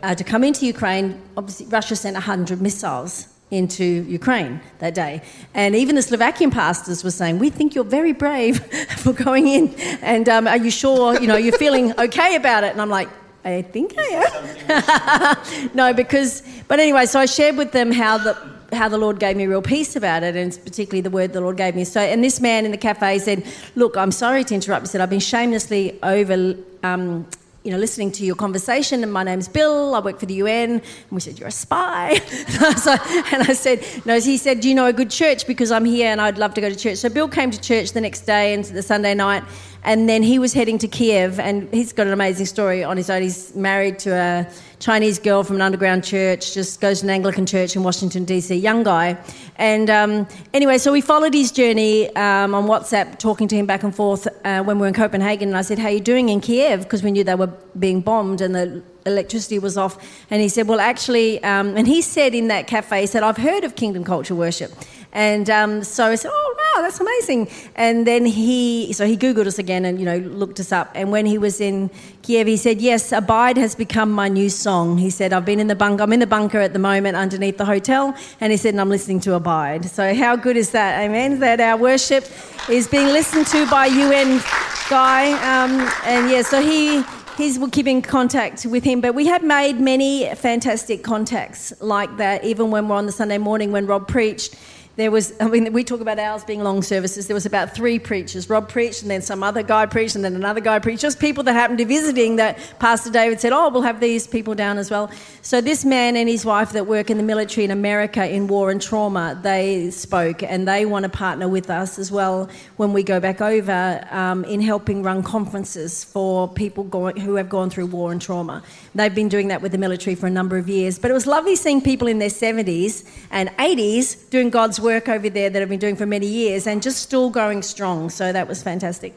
[0.04, 5.22] Uh, to come into Ukraine, obviously Russia sent 100 missiles into Ukraine that day.
[5.54, 8.66] And even the Slovakian pastors were saying, We think you're very brave
[8.98, 9.76] for going in.
[10.02, 12.72] And um, are you sure, you know, you're feeling okay about it?
[12.72, 13.10] And I'm like,
[13.44, 15.70] I think I am.
[15.76, 18.36] no, because, but anyway, so I shared with them how the,
[18.74, 21.56] how the Lord gave me real peace about it, and particularly the word the Lord
[21.56, 21.84] gave me.
[21.84, 25.00] So, and this man in the cafe said, "Look, I'm sorry to interrupt." He said,
[25.00, 27.28] "I've been shamelessly over um,
[27.66, 29.96] you know, listening to your conversation, and my name's Bill.
[29.96, 30.74] I work for the UN.
[30.74, 32.12] And we said, You're a spy.
[32.12, 35.48] and I said, No, he said, Do you know a good church?
[35.48, 37.00] Because I'm here and I'd love to go to church.
[37.00, 39.44] So Bill came to church the next day and the Sunday night,
[39.84, 43.10] and then he was heading to Kiev, and he's got an amazing story on his
[43.10, 43.24] own.
[43.24, 44.48] He's married to a
[44.80, 48.56] Chinese girl from an underground church, just goes to an Anglican church in Washington, D.C.,
[48.56, 49.18] young guy.
[49.56, 53.84] And um, anyway, so we followed his journey um, on WhatsApp, talking to him back
[53.84, 55.50] and forth uh, when we were in Copenhagen.
[55.50, 56.84] And I said, How are you doing in Kiev?
[56.84, 59.98] Because we knew they were being bombed and the electricity was off.
[60.30, 63.38] And he said, Well, actually, um, and he said in that cafe, he said, I've
[63.38, 64.72] heard of Kingdom Culture Worship.
[65.16, 69.48] And um, so I said, "Oh wow, that's amazing!" And then he, so he googled
[69.48, 70.92] us again and you know looked us up.
[70.94, 71.90] And when he was in
[72.22, 75.68] Kiev, he said, "Yes, Abide has become my new song." He said, "I've been in
[75.68, 76.04] the bunker.
[76.04, 78.90] I'm in the bunker at the moment underneath the hotel." And he said, "And I'm
[78.90, 81.00] listening to Abide." So how good is that?
[81.00, 81.40] Amen.
[81.40, 82.26] That our worship
[82.70, 84.44] is being listened to by UN
[84.90, 85.32] guy.
[85.32, 87.06] Um, and yeah, so he
[87.38, 89.00] he's keeping contact with him.
[89.00, 93.38] But we have made many fantastic contacts like that, even when we're on the Sunday
[93.38, 94.56] morning when Rob preached
[94.96, 97.28] there was, I mean, we talk about ours being long services.
[97.28, 98.50] There was about three preachers.
[98.50, 101.02] Rob preached, and then some other guy preached, and then another guy preached.
[101.02, 104.26] Just people that happened to be visiting that Pastor David said, oh, we'll have these
[104.26, 105.12] people down as well.
[105.42, 108.72] So this man and his wife that work in the military in America in war
[108.72, 113.04] and trauma, they spoke, and they want to partner with us as well when we
[113.04, 117.88] go back over um, in helping run conferences for people going, who have gone through
[117.88, 118.64] war and trauma.
[118.94, 120.98] They've been doing that with the military for a number of years.
[120.98, 125.30] But it was lovely seeing people in their 70s and 80s doing God's work over
[125.30, 128.10] there that I've been doing for many years and just still going strong.
[128.10, 129.14] So that was fantastic.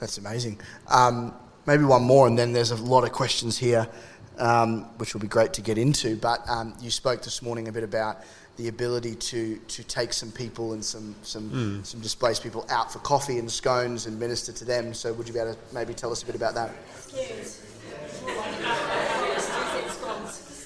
[0.00, 0.60] That's amazing.
[0.88, 1.34] Um,
[1.66, 3.86] maybe one more, and then there's a lot of questions here,
[4.38, 6.16] um, which will be great to get into.
[6.16, 8.22] But um, you spoke this morning a bit about
[8.56, 11.84] the ability to, to take some people and some some, mm.
[11.84, 14.94] some displaced people out for coffee and scones and minister to them.
[14.94, 16.70] So would you be able to maybe tell us a bit about that?
[16.96, 17.62] Excuse.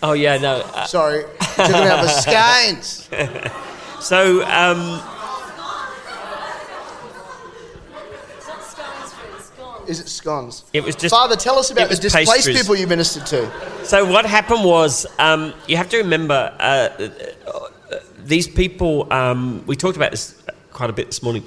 [0.03, 0.63] Oh yeah, no.
[0.75, 3.09] Uh, Sorry, talking about the scones.
[4.01, 5.03] So, um,
[9.87, 10.65] Is it scones?
[10.73, 11.13] It was just.
[11.13, 12.61] Father, tell us about the displaced pastries.
[12.61, 13.85] people you ministered to.
[13.85, 17.09] So what happened was, um, you have to remember, uh,
[17.51, 19.13] uh, these people.
[19.13, 20.41] Um, we talked about this
[20.73, 21.45] quite a bit this morning.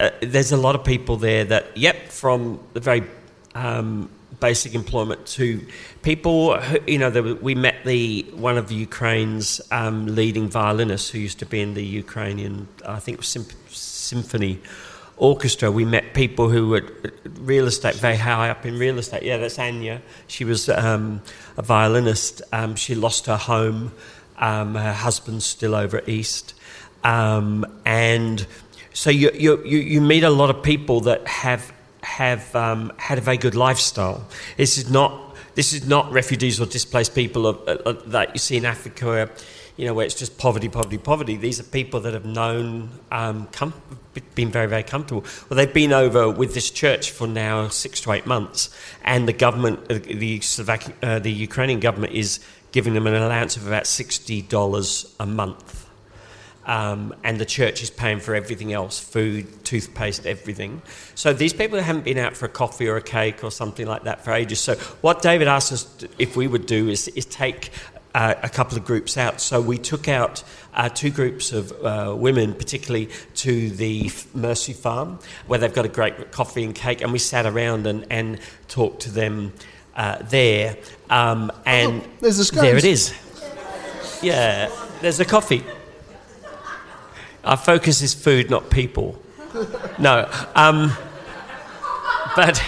[0.00, 3.04] Uh, there's a lot of people there that, yep, from the very
[3.54, 4.08] um,
[4.40, 5.64] basic employment to
[6.02, 6.58] people.
[6.58, 11.46] Who, you know, we met the one of Ukraine's um, leading violinists who used to
[11.46, 14.60] be in the Ukrainian, I think, symp- symphony
[15.16, 15.70] orchestra.
[15.70, 16.84] We met people who were
[17.38, 19.22] real estate, very high up in real estate.
[19.22, 20.02] Yeah, that's Anya.
[20.26, 21.22] She was um,
[21.56, 22.42] a violinist.
[22.52, 23.92] Um, she lost her home.
[24.38, 26.54] Um, her husband's still over east,
[27.04, 28.44] um, and
[28.92, 31.72] so you, you you meet a lot of people that have
[32.04, 34.26] have um, had a very good lifestyle.
[34.56, 38.56] This is not this is not refugees or displaced people of, uh, that you see
[38.56, 39.30] in Africa,
[39.76, 41.36] you know, where it's just poverty, poverty, poverty.
[41.36, 43.74] These are people that have known, um, com-
[44.34, 45.24] been very, very comfortable.
[45.48, 48.70] Well, they've been over with this church for now six to eight months,
[49.04, 52.40] and the government, uh, the Slovak, uh, the Ukrainian government, is
[52.72, 55.83] giving them an allowance of about sixty dollars a month.
[56.66, 60.80] Um, and the church is paying for everything else food, toothpaste, everything.
[61.14, 64.04] So these people haven't been out for a coffee or a cake or something like
[64.04, 64.60] that for ages.
[64.60, 67.70] So, what David asked us if we would do is, is take
[68.14, 69.40] uh, a couple of groups out.
[69.42, 75.18] So, we took out uh, two groups of uh, women, particularly to the Mercy Farm,
[75.46, 79.02] where they've got a great coffee and cake, and we sat around and, and talked
[79.02, 79.52] to them
[79.96, 80.76] uh, there.
[81.10, 83.14] Um, and Oh, there it is.
[84.22, 84.70] Yeah,
[85.02, 85.62] there's a coffee.
[87.44, 89.20] Our focus is food, not people.
[89.98, 90.92] No, um,
[92.34, 92.62] but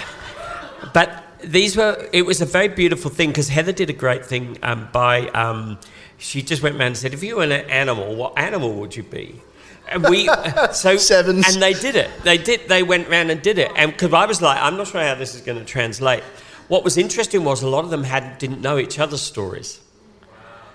[0.92, 2.08] but these were.
[2.12, 5.28] It was a very beautiful thing because Heather did a great thing um, by.
[5.28, 5.78] Um,
[6.18, 9.02] she just went around and said, "If you were an animal, what animal would you
[9.02, 9.40] be?"
[9.88, 10.28] And we
[10.72, 11.46] so Sevens.
[11.52, 12.10] and they did it.
[12.22, 12.68] They did.
[12.68, 13.70] They went round and did it.
[13.76, 16.22] And because I was like, I'm not sure how this is going to translate.
[16.68, 19.80] What was interesting was a lot of them had didn't know each other's stories.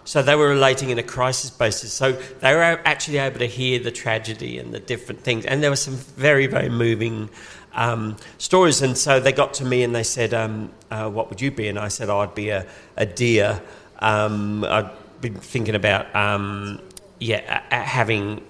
[0.04, 1.94] So they were relating in a crisis basis.
[1.94, 5.46] So they were actually able to hear the tragedy and the different things.
[5.46, 7.30] And there were some very, very moving
[7.74, 8.82] um, stories.
[8.82, 11.68] And so they got to me and they said, um, uh, What would you be?
[11.68, 12.66] And I said, oh, I'd be a,
[12.98, 13.62] a deer.
[14.00, 14.90] Um, I'd
[15.22, 16.82] been thinking about, um,
[17.20, 18.42] yeah, a- a- having.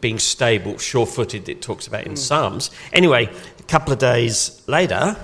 [0.00, 2.70] Being stable, sure footed, it talks about in Psalms.
[2.94, 5.16] Anyway, a couple of days later,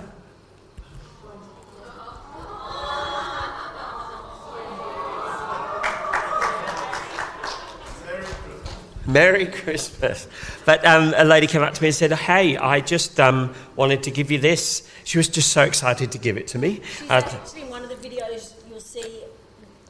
[9.12, 10.28] Merry Christmas.
[10.66, 14.02] But um, a lady came up to me and said, Hey, I just um, wanted
[14.02, 14.86] to give you this.
[15.04, 16.82] She was just so excited to give it to me.
[16.98, 19.22] She's Uh, actually in one of the videos you'll see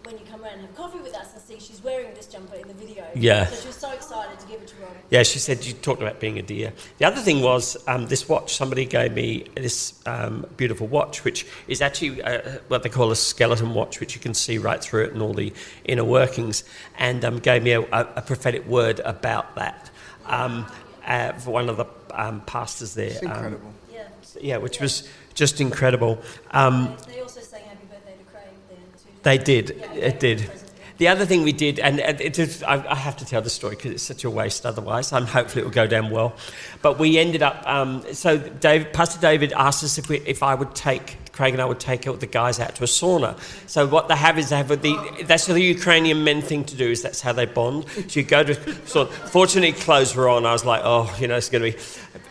[0.05, 2.55] when you come around and have coffee with us and see she's wearing this jumper
[2.57, 3.05] in the video.
[3.17, 3.47] Yeah.
[3.47, 4.93] So she was so excited to give it to Rob.
[5.11, 6.73] Yeah, she said you talked about being a deer.
[6.99, 8.55] The other thing was um, this watch.
[8.55, 13.17] Somebody gave me this um, beautiful watch, which is actually uh, what they call a
[13.17, 15.53] skeleton watch, which you can see right through it and all the
[15.85, 16.65] inner workings,
[16.99, 19.91] and um, gave me a, a, a prophetic word about that
[20.27, 20.67] um,
[21.07, 23.07] uh, for one of the um, pastors there.
[23.09, 23.75] It's Um, incredible.
[23.93, 24.09] Yeah.
[24.41, 26.21] yeah, which was just incredible.
[26.51, 29.11] Um, They also sang happy birthday to Craig then too.
[29.23, 30.51] they did, Yeah, it did.
[30.99, 33.93] The other thing we did, and, it is, I, have to tell the story because
[33.93, 35.13] it's such a waste otherwise.
[35.13, 36.35] I'm hopefully it will go down well.
[36.83, 37.63] But we ended up.
[37.67, 41.67] Um, so Pastor David asked us if, we, if I would take Craig and I
[41.67, 43.39] would take the guys out to a sauna.
[43.69, 46.91] So what they have is they have the that's the Ukrainian men thing to do
[46.91, 47.87] is that's how they bond.
[48.09, 49.09] So you go to sauna.
[49.09, 50.47] Fortunately, clothes were on.
[50.47, 51.85] I was like, oh, you know, it's going to be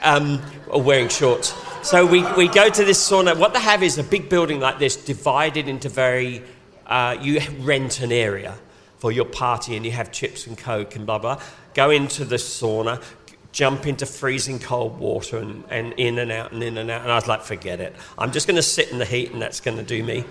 [0.03, 1.53] um, wearing shorts.
[1.83, 3.37] So we, we go to this sauna.
[3.37, 6.43] What they have is a big building like this, divided into very
[6.87, 8.55] uh, you rent an area
[8.97, 11.39] for your party and you have chips and coke and blah blah.
[11.73, 13.03] Go into the sauna,
[13.51, 17.01] jump into freezing cold water and, and in and out and in and out.
[17.01, 17.95] And I was like, forget it.
[18.17, 20.25] I'm just going to sit in the heat and that's going to do me.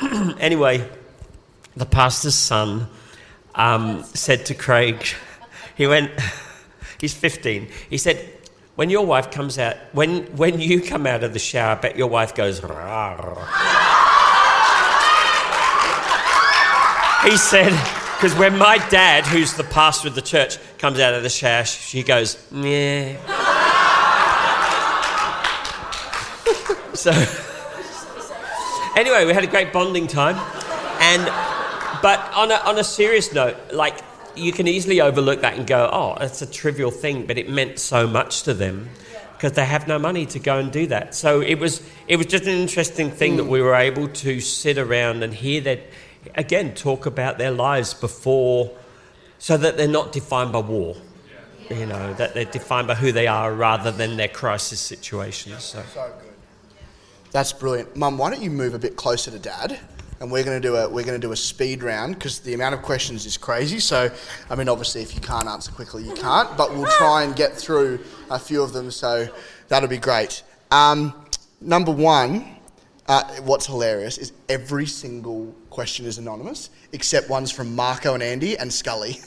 [0.40, 0.88] anyway,
[1.76, 2.88] the pastor's son
[3.54, 5.06] um, said to Craig,
[5.76, 6.10] he went,
[7.00, 7.68] he's 15.
[7.88, 8.32] He said,
[8.76, 11.96] when your wife comes out, when, when you come out of the shower, I bet
[11.96, 13.85] your wife goes, "Rawr."
[17.26, 17.70] He said,
[18.16, 21.64] because when my dad, who's the pastor of the church, comes out of the shower,
[21.64, 23.16] she goes, yeah.
[26.94, 27.10] so,
[28.96, 30.36] anyway, we had a great bonding time.
[31.00, 31.24] And,
[32.00, 33.98] but on a, on a serious note, like,
[34.36, 37.78] you can easily overlook that and go, oh, that's a trivial thing, but it meant
[37.78, 38.88] so much to them
[39.36, 41.14] because they have no money to go and do that.
[41.14, 44.78] So it was, it was just an interesting thing that we were able to sit
[44.78, 45.80] around and hear that,
[46.34, 48.70] again, talk about their lives before,
[49.38, 50.96] so that they're not defined by war.
[51.70, 55.64] You know, that they're defined by who they are rather than their crisis situations.
[55.64, 55.82] So.
[55.92, 56.32] So good.
[57.32, 58.18] That's brilliant, Mum.
[58.18, 59.78] Why don't you move a bit closer to Dad?
[60.20, 62.54] And we're going to do a we're going to do a speed round because the
[62.54, 63.80] amount of questions is crazy.
[63.80, 64.10] So,
[64.48, 66.56] I mean, obviously, if you can't answer quickly, you can't.
[66.56, 67.98] But we'll try and get through
[68.30, 68.90] a few of them.
[68.90, 69.28] So
[69.68, 70.42] that'll be great.
[70.70, 71.12] Um,
[71.60, 72.55] number one,
[73.08, 78.56] uh, what's hilarious is every single question is anonymous except ones from Marco and Andy
[78.58, 79.20] and Scully.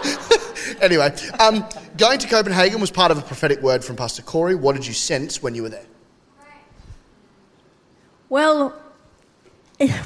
[0.80, 1.64] anyway, um,
[1.96, 4.54] going to Copenhagen was part of a prophetic word from Pastor Corey.
[4.54, 5.86] What did you sense when you were there?
[8.28, 8.74] Well,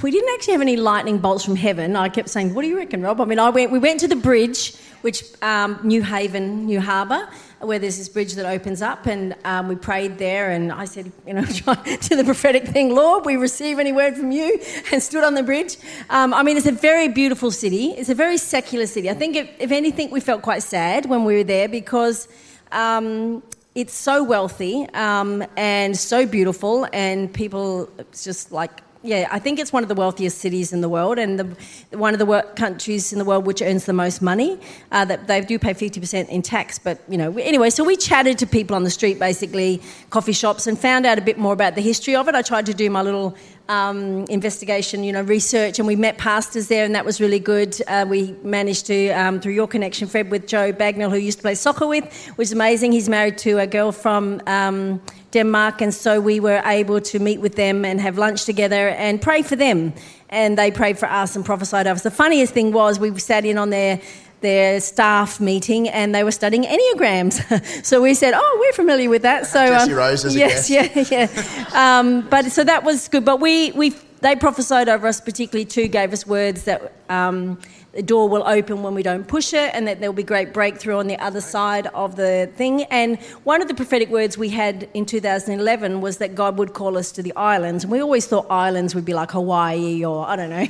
[0.03, 1.97] we didn't actually have any lightning bolts from heaven.
[1.97, 3.73] I kept saying, "What do you reckon, Rob?" I mean, I went.
[3.73, 7.29] We went to the bridge, which um, Nyhavn, New Harbour,
[7.63, 10.51] where there's this bridge that opens up, and um, we prayed there.
[10.51, 14.31] And I said, you know, to the prophetic thing, Lord, we receive any word from
[14.33, 14.61] you,
[14.93, 15.77] and stood on the bridge.
[16.11, 17.93] Um, I mean, it's a very beautiful city.
[17.93, 19.09] It's a very secular city.
[19.09, 22.29] I think, if, if anything, we felt quite sad when we were there because.
[22.71, 23.43] Um,
[23.75, 29.59] it's so wealthy um, and so beautiful, and people, it's just like yeah, I think
[29.59, 32.43] it's one of the wealthiest cities in the world, and the, one of the wor-
[32.55, 34.59] countries in the world which earns the most money.
[34.91, 37.71] Uh, that they do pay fifty percent in tax, but you know, anyway.
[37.71, 41.23] So we chatted to people on the street, basically coffee shops, and found out a
[41.23, 42.35] bit more about the history of it.
[42.35, 43.37] I tried to do my little
[43.69, 47.81] um, investigation, you know, research, and we met pastors there, and that was really good.
[47.89, 51.43] Uh, we managed to, um, through your connection, Fred, with Joe Bagnell, who used to
[51.43, 52.05] play soccer with,
[52.37, 52.93] which is amazing.
[52.93, 54.41] He's married to a girl from.
[54.47, 55.01] Um,
[55.33, 59.21] Denmark, and so we were able to meet with them and have lunch together and
[59.21, 59.93] pray for them.
[60.29, 62.03] And they prayed for us and prophesied over us.
[62.03, 64.01] The funniest thing was we sat in on their
[64.43, 67.85] their staff meeting and they were studying enneagrams.
[67.85, 71.29] so we said, "Oh, we're familiar with that." So Jesse Rose as yes, yeah, yeah.
[71.75, 73.25] Um, but so that was good.
[73.25, 76.93] But we we they prophesied over us, particularly two gave us words that.
[77.09, 77.59] Um,
[77.93, 80.53] the door will open when we don't push it, and that there will be great
[80.53, 82.85] breakthrough on the other side of the thing.
[82.85, 86.97] And one of the prophetic words we had in 2011 was that God would call
[86.97, 87.85] us to the islands.
[87.85, 90.67] And we always thought islands would be like Hawaii or I don't know.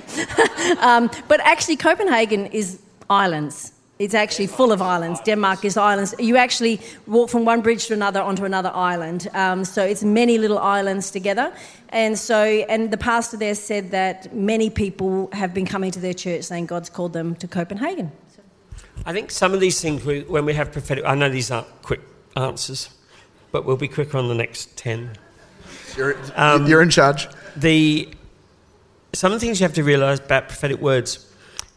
[0.80, 3.72] um, but actually, Copenhagen is islands.
[4.02, 5.20] It's actually full of islands.
[5.20, 6.12] Denmark is islands.
[6.18, 9.28] You actually walk from one bridge to another onto another island.
[9.32, 11.52] Um, so it's many little islands together.
[11.90, 16.14] And so, and the pastor there said that many people have been coming to their
[16.14, 18.10] church saying God's called them to Copenhagen.
[19.06, 21.68] I think some of these things, we, when we have prophetic, I know these aren't
[21.82, 22.00] quick
[22.36, 22.90] answers,
[23.52, 25.10] but we'll be quicker on the next 10.
[25.96, 27.28] You're, Um, you're in charge.
[27.54, 28.08] The,
[29.12, 31.31] some of the things you have to realize about prophetic words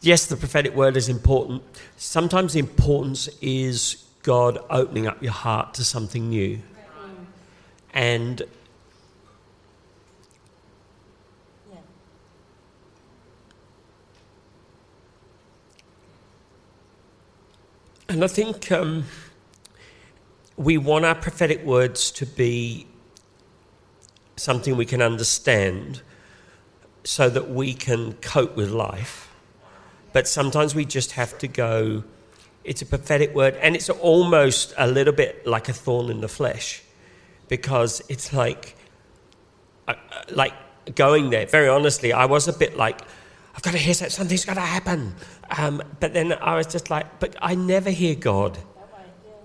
[0.05, 1.63] yes, the prophetic word is important.
[1.97, 6.61] Sometimes the importance is God opening up your heart to something new.
[7.93, 8.43] And
[18.07, 19.05] And I think um,
[20.55, 22.87] we want our prophetic words to be
[24.37, 26.01] something we can understand
[27.03, 29.24] so that we can cope with life.
[30.15, 32.05] But sometimes we just have to go,
[32.63, 36.29] it's a prophetic word, and it's almost a little bit like a thorn in the
[36.29, 36.81] flesh
[37.49, 38.77] because it's like,
[39.89, 40.53] uh, uh, like
[40.95, 41.45] going there.
[41.47, 43.01] Very honestly, I was a bit like,
[43.55, 45.15] I've got to hear that something's got to happen.
[45.57, 48.57] Um, but then I was just like, but I never hear God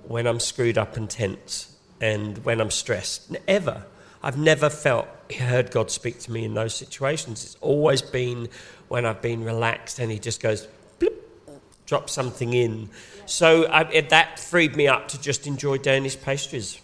[0.07, 3.37] when I'm screwed up and tense and when I'm stressed.
[3.49, 3.87] Ever.
[4.23, 7.45] I've never felt, heard God speak to me in those situations.
[7.45, 8.49] It's always been
[8.89, 10.66] when I've been relaxed and He just goes,
[10.99, 11.47] blip,
[11.87, 12.91] drop something in.
[13.26, 16.81] So I, it, that freed me up to just enjoy Danish pastries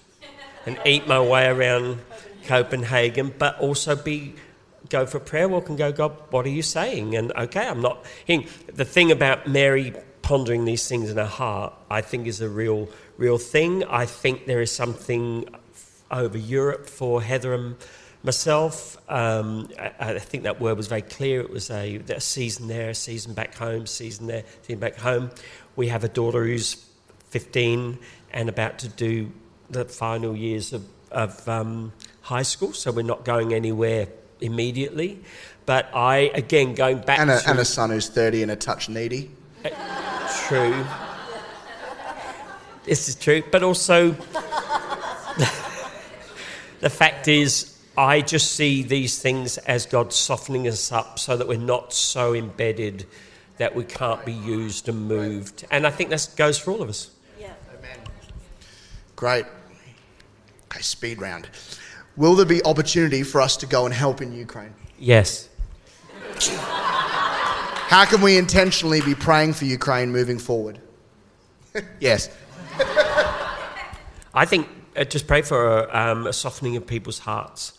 [0.66, 2.00] and eat my way around
[2.44, 4.34] Copenhagen, but also be
[4.88, 7.16] go for a prayer walk and go, God, what are you saying?
[7.16, 8.04] And okay, I'm not.
[8.24, 8.46] hearing.
[8.72, 12.88] The thing about Mary pondering these things in her heart, I think, is a real,
[13.16, 13.84] real thing.
[13.84, 15.48] I think there is something
[16.10, 17.76] over Europe for Heather and
[18.22, 18.96] myself.
[19.10, 21.40] Um, I, I, think that word was very clear.
[21.40, 25.30] It was a, a season there, a season back home, season there, season back home.
[25.76, 26.86] We have a daughter who's
[27.30, 27.98] 15
[28.32, 29.30] and about to do
[29.70, 31.92] the final years of, of um,
[32.22, 34.08] high school, so we're not going anywhere
[34.40, 35.20] immediately.
[35.64, 38.56] But I, again, going back And a, to and a son who's 30 and a
[38.56, 39.30] touch needy.
[40.46, 40.84] true.
[42.84, 44.10] This is true, but also
[46.80, 51.48] the fact is, I just see these things as God softening us up so that
[51.48, 53.06] we're not so embedded
[53.56, 55.64] that we can't be used and moved.
[55.70, 57.10] And I think that goes for all of us.
[57.40, 57.54] Yeah.
[57.78, 57.98] Amen.
[59.16, 59.46] Great.
[60.66, 61.48] Okay, speed round.
[62.16, 64.74] Will there be opportunity for us to go and help in Ukraine?
[64.98, 65.48] Yes.
[66.38, 70.80] How can we intentionally be praying for Ukraine moving forward?
[72.00, 72.28] yes.
[74.34, 77.72] I think uh, just pray for a, um, a softening of people's hearts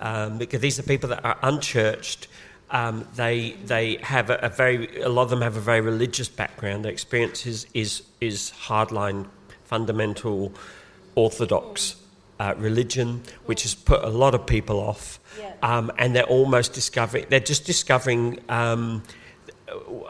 [0.00, 2.28] um, because these are people that are unchurched.
[2.70, 6.28] Um, they they have a, a, very a lot of them have a very religious
[6.28, 6.84] background.
[6.84, 9.26] Their experience is is, is hardline,
[9.64, 10.52] fundamental,
[11.14, 11.96] orthodox
[12.40, 15.20] uh, religion, which has put a lot of people off.
[15.62, 17.26] Um, and they're almost discovering.
[17.28, 18.40] They're just discovering.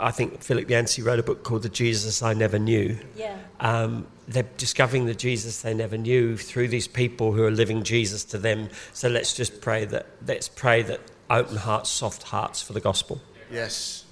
[0.00, 2.98] I think Philip Yancey wrote a book called The Jesus I Never Knew.
[3.16, 3.36] Yeah.
[3.60, 8.24] Um, they're discovering the Jesus they never knew through these people who are living Jesus
[8.24, 8.68] to them.
[8.92, 13.20] So let's just pray that let's pray that open hearts, soft hearts for the gospel.
[13.50, 14.04] Yes.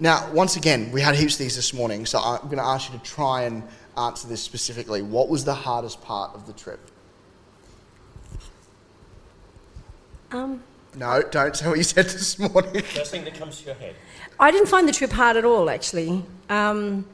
[0.00, 2.92] Now, once again, we had heaps of these this morning, so I'm going to ask
[2.92, 3.64] you to try and
[3.96, 5.02] answer this specifically.
[5.02, 6.78] What was the hardest part of the trip?
[10.30, 10.62] Um,
[10.94, 12.82] No, don't say what you said this morning.
[12.82, 13.96] First thing that comes to your head.
[14.40, 16.24] I didn't find the trip hard at all, actually.
[16.48, 17.06] Um,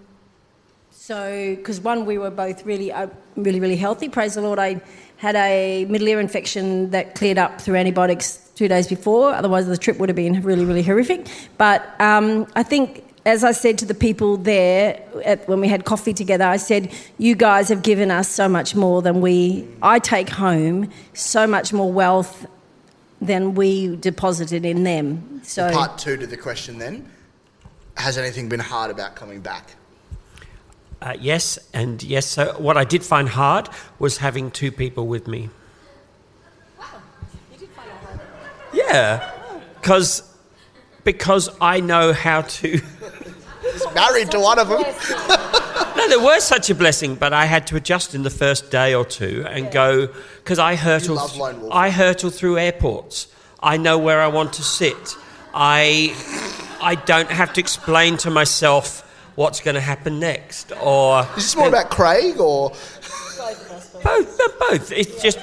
[0.91, 4.09] so, because one, we were both really, uh, really, really healthy.
[4.09, 4.59] Praise the Lord.
[4.59, 4.81] I
[5.17, 9.33] had a middle ear infection that cleared up through antibiotics two days before.
[9.35, 11.27] Otherwise, the trip would have been really, really horrific.
[11.59, 13.03] But um, I think.
[13.27, 16.93] As I said to the people there at, when we had coffee together, I said,
[17.17, 19.67] "You guys have given us so much more than we.
[19.81, 22.45] I take home so much more wealth
[23.23, 27.11] than we deposited in them." So Part two to the question then.
[27.97, 29.77] Has anything been hard about coming back?
[31.01, 32.27] Uh, yes, and yes.
[32.27, 33.69] So what I did find hard
[33.99, 35.51] was having two people with me.
[38.73, 39.31] Yeah,
[39.81, 40.23] because
[41.05, 42.69] because I know how to.
[43.63, 44.83] He's married to one of them.
[45.97, 48.95] No, there was such a blessing, but I had to adjust in the first day
[48.95, 51.17] or two and go because I hurtle.
[51.17, 51.73] love lone wolf.
[51.73, 53.29] I hurtle through airports.
[53.63, 55.17] I know where I want to sit.
[55.55, 56.15] I
[56.85, 59.01] I don't have to explain to myself
[59.37, 62.71] what's going to happen next or Is this more about Craig or
[64.03, 64.39] both.
[64.39, 64.93] no, Both.
[64.93, 65.39] It's just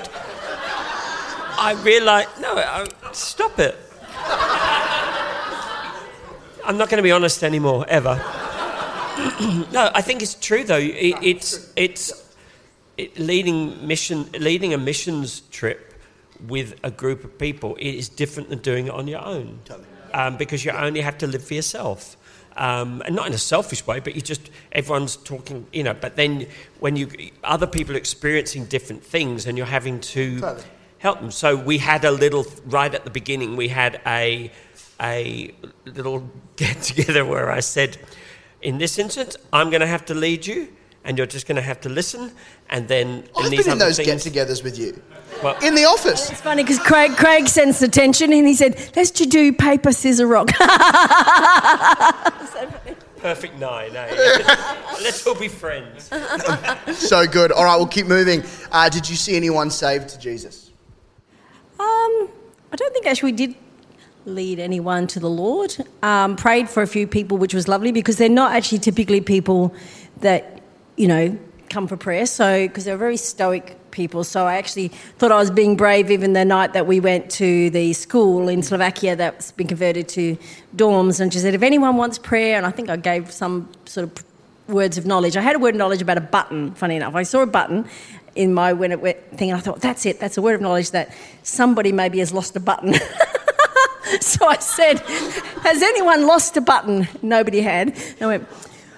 [1.58, 2.58] I realise no.
[2.58, 3.76] I, stop it.
[6.64, 8.16] I'm not going to be honest anymore ever.
[9.72, 10.78] no, I think it's true though.
[10.78, 12.36] It, it's it's
[12.98, 15.94] it, leading mission leading a missions trip
[16.48, 17.76] with a group of people.
[17.78, 19.60] It is different than doing it on your own,
[20.14, 22.18] um, because you only have to live for yourself.
[22.58, 25.94] Um, and not in a selfish way, but you just everyone's talking, you know.
[25.94, 26.48] But then
[26.80, 27.08] when you
[27.46, 30.64] other people are experiencing different things, and you're having to Totally.
[30.98, 31.32] help them.
[31.32, 33.56] So we had a little right at the beginning.
[33.56, 34.52] We had a
[35.02, 35.54] a
[35.86, 37.98] little get together where I said,
[38.62, 40.68] in this instance, I'm going to have to lead you,
[41.06, 42.32] and you're just going to have to listen.
[42.72, 45.02] And then I've these been in those things, get-togethers with you
[45.44, 46.32] Well- in the office.
[46.32, 49.92] It's funny because Craig, Craig sensed the tension and he said, let's just do paper,
[49.92, 50.48] scissor, rock.
[53.22, 53.96] perfect nine.
[53.96, 54.08] Eh?
[55.04, 56.10] Let's all be friends.
[56.94, 57.52] So good.
[57.52, 58.44] All right, we'll keep moving.
[58.72, 60.72] Uh, did you see anyone saved to Jesus?
[61.80, 62.30] Um,
[62.72, 63.56] I don't think actually we did
[64.26, 65.76] lead anyone to the Lord.
[66.04, 69.74] Um, prayed for a few people, which was lovely because they're not actually typically people
[70.18, 70.62] that,
[70.96, 71.38] you know,
[71.72, 72.26] come for prayer.
[72.26, 74.24] So, because they're very stoic people.
[74.24, 77.70] So I actually thought I was being brave even the night that we went to
[77.72, 80.38] the school in Slovakia that's been converted to
[80.76, 81.20] dorms.
[81.20, 84.26] And she said, if anyone wants prayer, and I think I gave some sort of
[84.68, 85.36] words of knowledge.
[85.36, 87.16] I had a word of knowledge about a button, funny enough.
[87.16, 87.88] I saw a button
[88.36, 90.62] in my when it went thing, and I thought, that's it, that's a word of
[90.62, 91.14] knowledge that
[91.44, 92.94] somebody maybe has lost a button.
[94.22, 95.00] so I said,
[95.64, 97.08] Has anyone lost a button?
[97.22, 97.90] Nobody had.
[97.90, 98.48] And I went,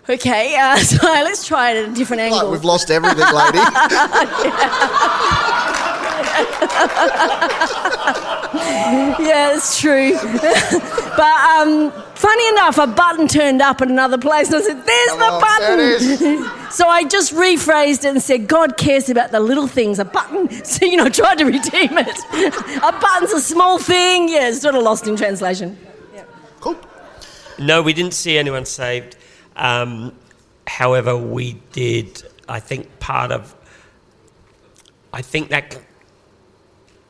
[0.09, 2.51] Okay, uh, so let's try it at a different Like, angle.
[2.51, 3.59] we've lost everything, lady.
[8.53, 10.13] Yeah, it's true.
[10.21, 15.09] but um, funny enough, a button turned up at another place, and I said, "There's
[15.09, 16.75] Come the on, button." there it is.
[16.75, 19.99] So I just rephrased it and said, "God cares about the little things.
[19.99, 22.19] A button." So you know, I tried to redeem it.
[22.83, 24.29] a button's a small thing.
[24.29, 25.77] Yeah, it's sort of lost in translation.
[26.59, 26.75] Cool.
[27.59, 29.15] No, we didn't see anyone saved.
[29.55, 30.15] Um,
[30.67, 32.23] however, we did.
[32.47, 33.55] I think part of.
[35.11, 35.79] I think that.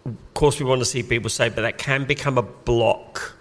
[0.06, 3.36] Of course, we want to see people saved, but that can become a block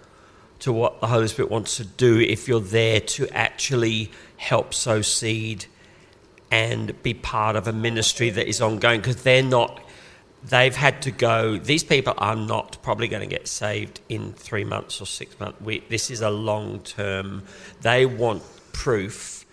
[0.59, 5.01] to what the Holy Spirit wants to do if you're there to actually help sow
[5.01, 5.65] seed
[6.51, 9.81] and be part of a ministry that is ongoing because they're not
[10.45, 14.63] they've had to go these people are not probably going to get saved in three
[14.63, 17.43] months or six months we, this is a long term
[17.81, 18.43] they want
[18.73, 19.45] proof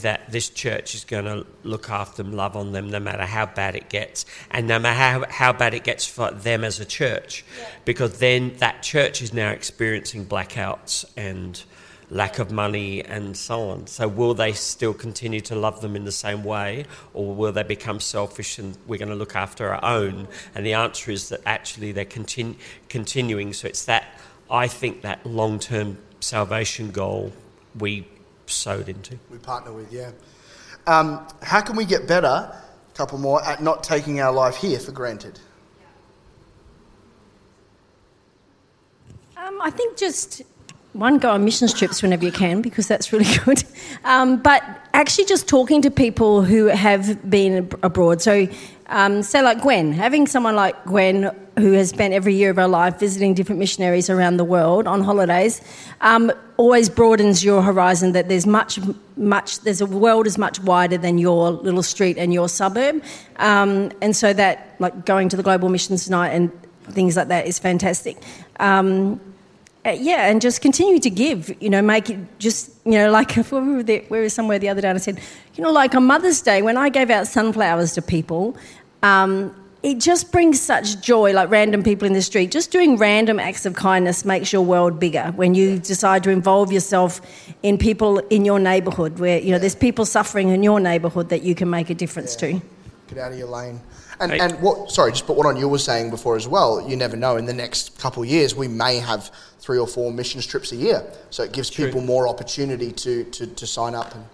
[0.00, 3.46] that this church is going to look after them love on them no matter how
[3.46, 6.84] bad it gets and no matter how, how bad it gets for them as a
[6.84, 7.44] church
[7.84, 11.62] because then that church is now experiencing blackouts and
[12.10, 13.86] lack of money and so on.
[13.86, 17.64] So, will they still continue to love them in the same way, or will they
[17.64, 20.28] become selfish and we're going to look after our own?
[20.54, 22.56] And the answer is that actually they're continu-
[22.88, 23.52] continuing.
[23.52, 24.04] So, it's that
[24.48, 27.32] I think that long term salvation goal
[27.78, 28.06] we
[28.50, 29.18] sowed into.
[29.30, 30.10] We partner with, yeah.
[30.86, 32.62] Um, how can we get better, a
[32.94, 35.38] couple more, at not taking our life here for granted?
[39.36, 40.42] Um, I think just
[40.98, 43.62] one, go on missions trips whenever you can because that's really good.
[44.04, 44.62] Um, but
[44.94, 48.22] actually, just talking to people who have been ab- abroad.
[48.22, 48.48] So,
[48.88, 52.68] um, say like Gwen, having someone like Gwen who has spent every year of her
[52.68, 55.60] life visiting different missionaries around the world on holidays,
[56.00, 58.12] um, always broadens your horizon.
[58.12, 58.78] That there's much,
[59.16, 59.60] much.
[59.60, 63.02] There's a world is much wider than your little street and your suburb,
[63.36, 66.50] um, and so that like going to the global missions night and
[66.90, 68.16] things like that is fantastic.
[68.60, 69.20] Um,
[69.86, 71.54] uh, yeah, and just continue to give.
[71.62, 74.58] You know, make it just you know like if we were, there, we were somewhere
[74.58, 75.20] the other day, and I said,
[75.54, 78.56] you know, like on Mother's Day when I gave out sunflowers to people.
[79.02, 82.50] Um, it just brings such joy, like random people in the street.
[82.50, 86.72] Just doing random acts of kindness makes your world bigger when you decide to involve
[86.72, 87.20] yourself
[87.62, 91.42] in people in your neighbourhood where, you know, there's people suffering in your neighbourhood that
[91.42, 92.60] you can make a difference to.
[93.06, 93.80] Get out of your lane.
[94.20, 96.86] And, and what, sorry, just put what on you were saying before as well.
[96.88, 97.36] You never know.
[97.36, 100.76] In the next couple of years, we may have three or four missions trips a
[100.76, 101.04] year.
[101.30, 104.14] So it gives people more opportunity to, to, to sign up.
[104.14, 104.24] And,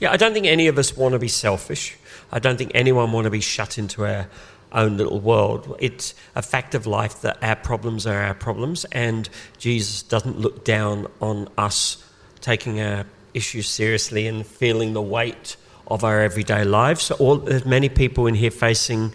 [0.00, 1.96] Yeah, I don't think any of us want to be selfish.
[2.32, 4.28] I don't think anyone want to be shut into our
[4.72, 5.76] own little world.
[5.78, 9.28] It's a fact of life that our problems are our problems, and
[9.58, 12.02] Jesus doesn't look down on us
[12.40, 15.56] taking our issues seriously and feeling the weight
[15.88, 17.04] of our everyday lives.
[17.04, 19.12] So all, there's many people in here facing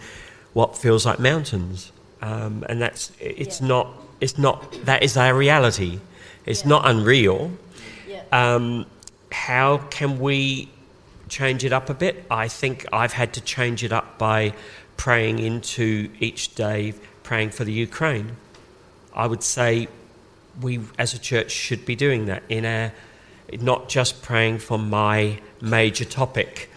[0.53, 1.91] what feels like mountains,
[2.21, 3.67] um, and that's it's Yeah.
[3.67, 3.87] not
[4.19, 5.99] it's not that is our reality.
[6.45, 7.51] It's not unreal.
[8.07, 8.23] Yeah.
[8.31, 8.85] Um,
[9.31, 10.69] how can we
[11.29, 12.25] change it up a bit?
[12.29, 14.53] I think I've had to change it up by
[14.97, 16.93] praying into each day,
[17.23, 18.35] praying for the Ukraine.
[19.13, 19.87] I would say
[20.61, 22.91] we as a church should be doing that in our
[23.59, 26.69] not just praying for my major topic,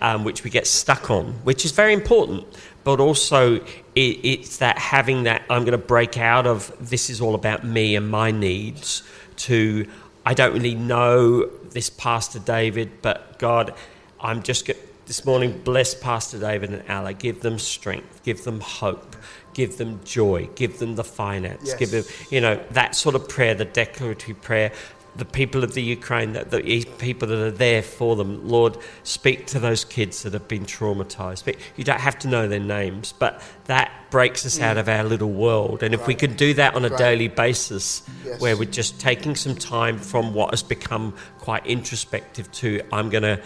[0.00, 2.46] um, which we get stuck on, which is very important,
[2.84, 3.64] but also it,
[3.94, 7.96] it's that having that I'm going to break out of this is all about me
[7.96, 9.02] and my needs
[9.36, 9.86] to
[10.24, 13.74] I don't really know this Pastor David, but God,
[14.20, 14.70] I'm just
[15.06, 19.16] this morning bless Pastor David and Alla, give them strength, give them hope,
[19.52, 23.54] give them joy, give them the finance, give them you know that sort of prayer,
[23.54, 24.72] the declaratory prayer.
[25.14, 29.46] The people of the Ukraine, the, the people that are there for them, Lord, speak
[29.48, 31.54] to those kids that have been traumatized.
[31.76, 35.30] You don't have to know their names, but that breaks us out of our little
[35.30, 35.82] world.
[35.82, 36.98] And if we can do that on a Right.
[36.98, 38.40] daily basis, Yes.
[38.40, 43.22] where we're just taking some time from what has become quite introspective to, I'm going
[43.24, 43.40] to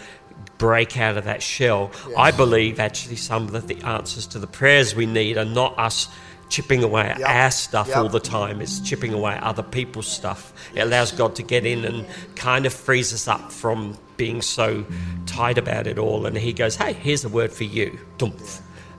[0.57, 1.91] break out of that shell.
[2.17, 6.07] I believe actually some of the answers to the prayers we need are not us
[6.49, 7.29] chipping away at Yep.
[7.29, 7.97] our stuff Yep.
[7.97, 8.61] all the time.
[8.61, 10.53] It's chipping away at other people's stuff.
[10.73, 14.85] It allows God to get in and kind of frees us up from being so
[15.25, 16.25] tight about it all.
[16.25, 17.99] And He goes, hey, here's a word for you.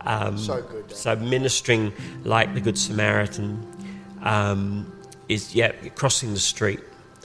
[0.04, 0.94] Um, So good.
[0.94, 1.92] So ministering
[2.24, 3.66] like the Good Samaritan
[4.22, 4.90] um,
[5.28, 6.80] is, yeah, crossing the street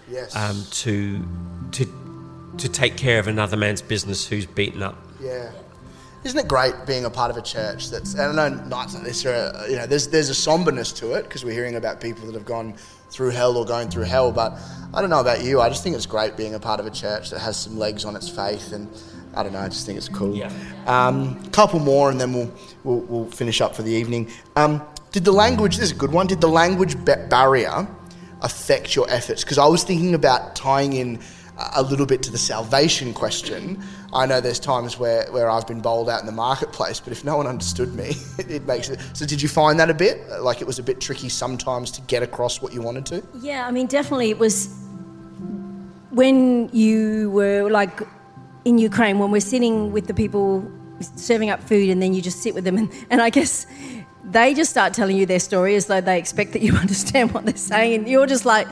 [0.09, 0.35] yes.
[0.35, 1.25] um, to
[1.71, 1.85] to
[2.57, 4.95] to take care of another man's business who's beaten up.
[5.21, 5.51] Yeah.
[6.23, 9.03] Isn't it great being a part of a church that's, and I know nights like
[9.03, 12.25] this are, you know, there's, there's a somberness to it because we're hearing about people
[12.27, 12.75] that have gone
[13.09, 14.57] through hell or going through hell, but
[14.93, 16.91] I don't know about you, I just think it's great being a part of a
[16.91, 18.87] church that has some legs on its faith and
[19.35, 20.33] I don't know, I just think it's cool.
[20.33, 20.51] Yeah.
[20.87, 22.51] Um, couple more and then we'll,
[22.85, 24.31] we'll, we'll finish up for the evening.
[24.55, 27.85] Um, did the language, this is a good one, did the language barrier
[28.41, 29.43] affect your efforts?
[29.43, 31.19] Because I was thinking about tying in
[31.57, 33.83] a- a little bit to the salvation question.
[34.13, 37.23] I know there's times where, where I've been bowled out in the marketplace, but if
[37.23, 38.99] no one understood me, it, makes it.
[39.13, 40.27] So, did you find that a bit?
[40.39, 43.23] Like it was a bit tricky sometimes to get across what you wanted to?
[43.39, 44.69] Yeah, I mean, definitely it was
[46.11, 48.01] when you were like
[48.65, 50.69] in Ukraine, when we're sitting with the people
[51.15, 53.65] serving up food, and then you just sit with them, and, and I guess
[54.23, 57.45] they just start telling you their story as though they expect that you understand what
[57.45, 58.67] they're saying, and you're just like,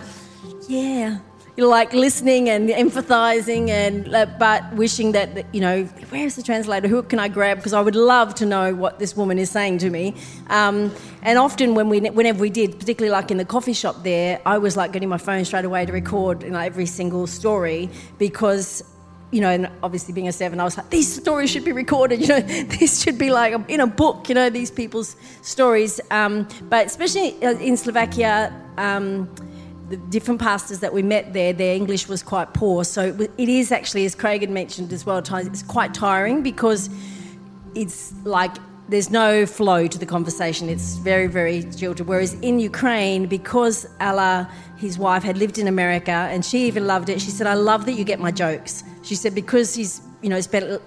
[0.67, 1.17] yeah.
[1.57, 6.87] Like listening and empathizing, and uh, but wishing that you know where's the translator?
[6.87, 7.57] Who can I grab?
[7.57, 10.15] Because I would love to know what this woman is saying to me.
[10.49, 10.93] Um,
[11.23, 14.57] and often when we, whenever we did, particularly like in the coffee shop there, I
[14.57, 18.83] was like getting my phone straight away to record you know, every single story because
[19.31, 22.19] you know, and obviously being a seven, I was like, these stories should be recorded.
[22.21, 24.27] You know, this should be like in a book.
[24.27, 26.01] You know, these people's stories.
[26.11, 28.53] Um, but especially uh, in Slovakia.
[28.77, 29.29] Um,
[29.91, 32.85] the different pastors that we met there, their English was quite poor.
[32.85, 33.01] So
[33.37, 36.89] it is actually, as Craig had mentioned as well, it's quite tiring because
[37.75, 38.55] it's like
[38.87, 40.69] there's no flow to the conversation.
[40.69, 42.07] It's very, very jilted.
[42.07, 47.09] Whereas in Ukraine, because Alla, his wife, had lived in America and she even loved
[47.09, 48.83] it, she said, I love that you get my jokes.
[49.03, 50.81] She said, because he's, you know, spent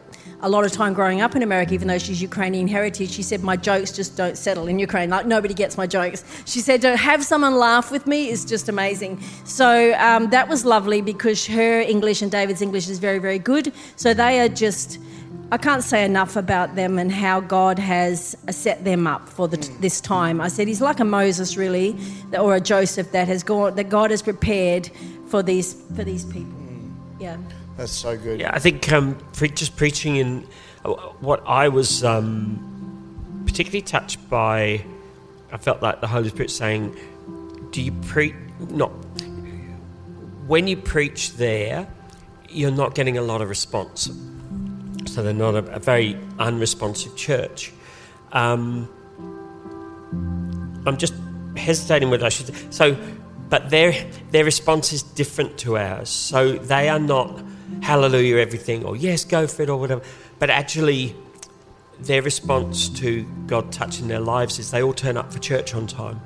[0.44, 3.42] a lot of time growing up in America, even though she's Ukrainian heritage, she said,
[3.42, 5.08] My jokes just don't settle in Ukraine.
[5.08, 6.22] Like, nobody gets my jokes.
[6.44, 9.22] She said, To have someone laugh with me is just amazing.
[9.44, 13.72] So um, that was lovely because her English and David's English is very, very good.
[13.96, 14.98] So they are just.
[15.52, 19.46] I can't say enough about them and how God has uh, set them up for
[19.46, 19.80] the, mm.
[19.80, 20.40] this time.
[20.40, 21.96] I said he's like a Moses, really,
[22.38, 24.90] or a Joseph that has gone that God has prepared
[25.28, 26.52] for these for these people.
[26.52, 26.92] Mm.
[27.20, 27.36] Yeah.
[27.76, 28.40] That's so good.
[28.40, 30.46] Yeah, I think um, pre- just preaching in
[30.84, 34.84] uh, what I was um, particularly touched by,
[35.50, 36.96] I felt like the Holy Spirit saying,
[37.70, 38.34] "Do you preach
[38.70, 38.90] not
[40.46, 41.88] when you preach there?
[42.48, 44.08] You're not getting a lot of response,
[45.06, 47.72] so they're not a, a very unresponsive church."
[48.30, 48.88] Um,
[50.86, 51.14] I'm just
[51.56, 52.72] hesitating whether I should.
[52.72, 52.96] So,
[53.48, 53.94] but their
[54.30, 56.08] their response is different to ours.
[56.08, 57.42] So they are not
[57.82, 60.02] hallelujah everything or yes go for it or whatever.
[60.38, 61.14] But actually,
[62.00, 65.86] their response to God touching their lives is they all turn up for church on
[65.86, 66.20] time.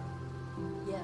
[0.89, 0.97] Yeah.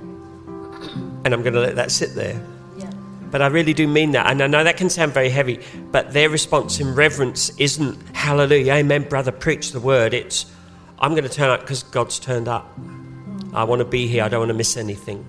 [1.24, 2.40] And I'm going to let that sit there.
[2.78, 2.90] Yeah.
[3.30, 4.30] But I really do mean that.
[4.30, 5.60] And I know that can sound very heavy,
[5.92, 10.14] but their response in reverence isn't hallelujah, amen, brother, preach the word.
[10.14, 10.46] It's
[10.98, 12.78] I'm going to turn up because God's turned up.
[13.52, 14.24] I want to be here.
[14.24, 15.24] I don't want to miss anything.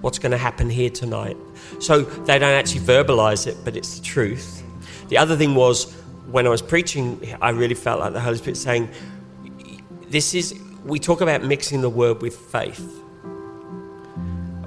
[0.00, 1.36] What's going to happen here tonight?
[1.78, 4.62] So they don't actually verbalize it, but it's the truth.
[5.08, 5.92] The other thing was
[6.30, 8.88] when I was preaching, I really felt like the Holy Spirit saying,
[10.08, 13.02] This is, we talk about mixing the word with faith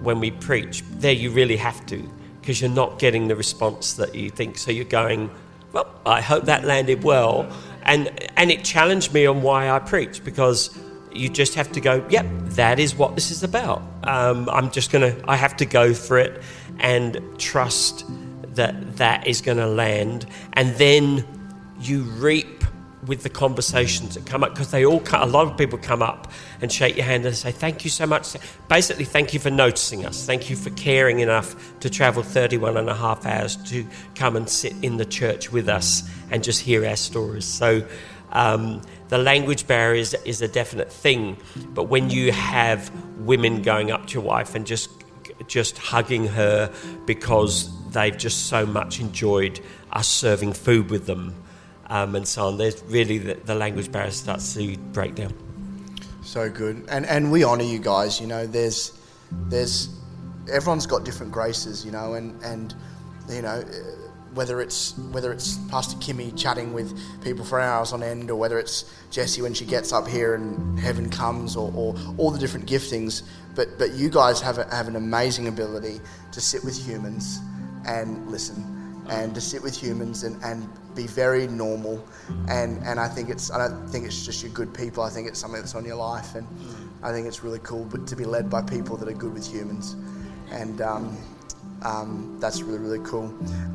[0.01, 0.83] when we preach.
[0.91, 2.09] There, you really have to
[2.41, 4.57] because you're not getting the response that you think.
[4.57, 5.31] So you're going,
[5.71, 7.51] Well, I hope that landed well.
[7.83, 10.77] And, and it challenged me on why I preach because
[11.15, 13.81] you just have to go, yep, that is what this is about.
[14.03, 16.41] Um, I'm just going to, I have to go for it
[16.79, 18.05] and trust
[18.55, 20.25] that that is going to land.
[20.53, 21.25] And then
[21.79, 22.63] you reap
[23.05, 26.31] with the conversations that come up because they all a lot of people come up
[26.61, 28.37] and shake your hand and say thank you so much
[28.69, 32.89] basically thank you for noticing us thank you for caring enough to travel 31 and
[32.89, 33.85] a half hours to
[34.15, 37.85] come and sit in the church with us and just hear our stories so
[38.31, 38.81] um,
[39.13, 41.37] the language barrier is, is a definite thing
[41.75, 44.89] but when you have women going up to your wife and just
[45.47, 46.73] just hugging her
[47.05, 49.59] because they've just so much enjoyed
[49.91, 51.31] us serving food with them
[51.93, 52.57] um, and so on.
[52.57, 55.33] There's really the, the language barrier starts to break down.
[56.23, 58.19] So good, and and we honour you guys.
[58.19, 58.97] You know, there's
[59.31, 59.89] there's
[60.51, 61.85] everyone's got different graces.
[61.85, 62.73] You know, and and
[63.29, 63.63] you know
[64.33, 68.59] whether it's whether it's Pastor Kimmy chatting with people for hours on end, or whether
[68.59, 72.67] it's Jessie when she gets up here and heaven comes, or, or all the different
[72.67, 73.23] giftings.
[73.55, 75.99] But but you guys have a, have an amazing ability
[76.31, 77.39] to sit with humans
[77.87, 82.03] and listen, and to sit with humans and, and be very normal.
[82.49, 85.03] And and I think it's I don't think it's just you're good people.
[85.03, 86.47] I think it's something that's on your life, and
[87.03, 87.85] I think it's really cool.
[87.85, 89.95] But to be led by people that are good with humans,
[90.51, 91.17] and um,
[91.83, 93.25] um, that's really, really cool.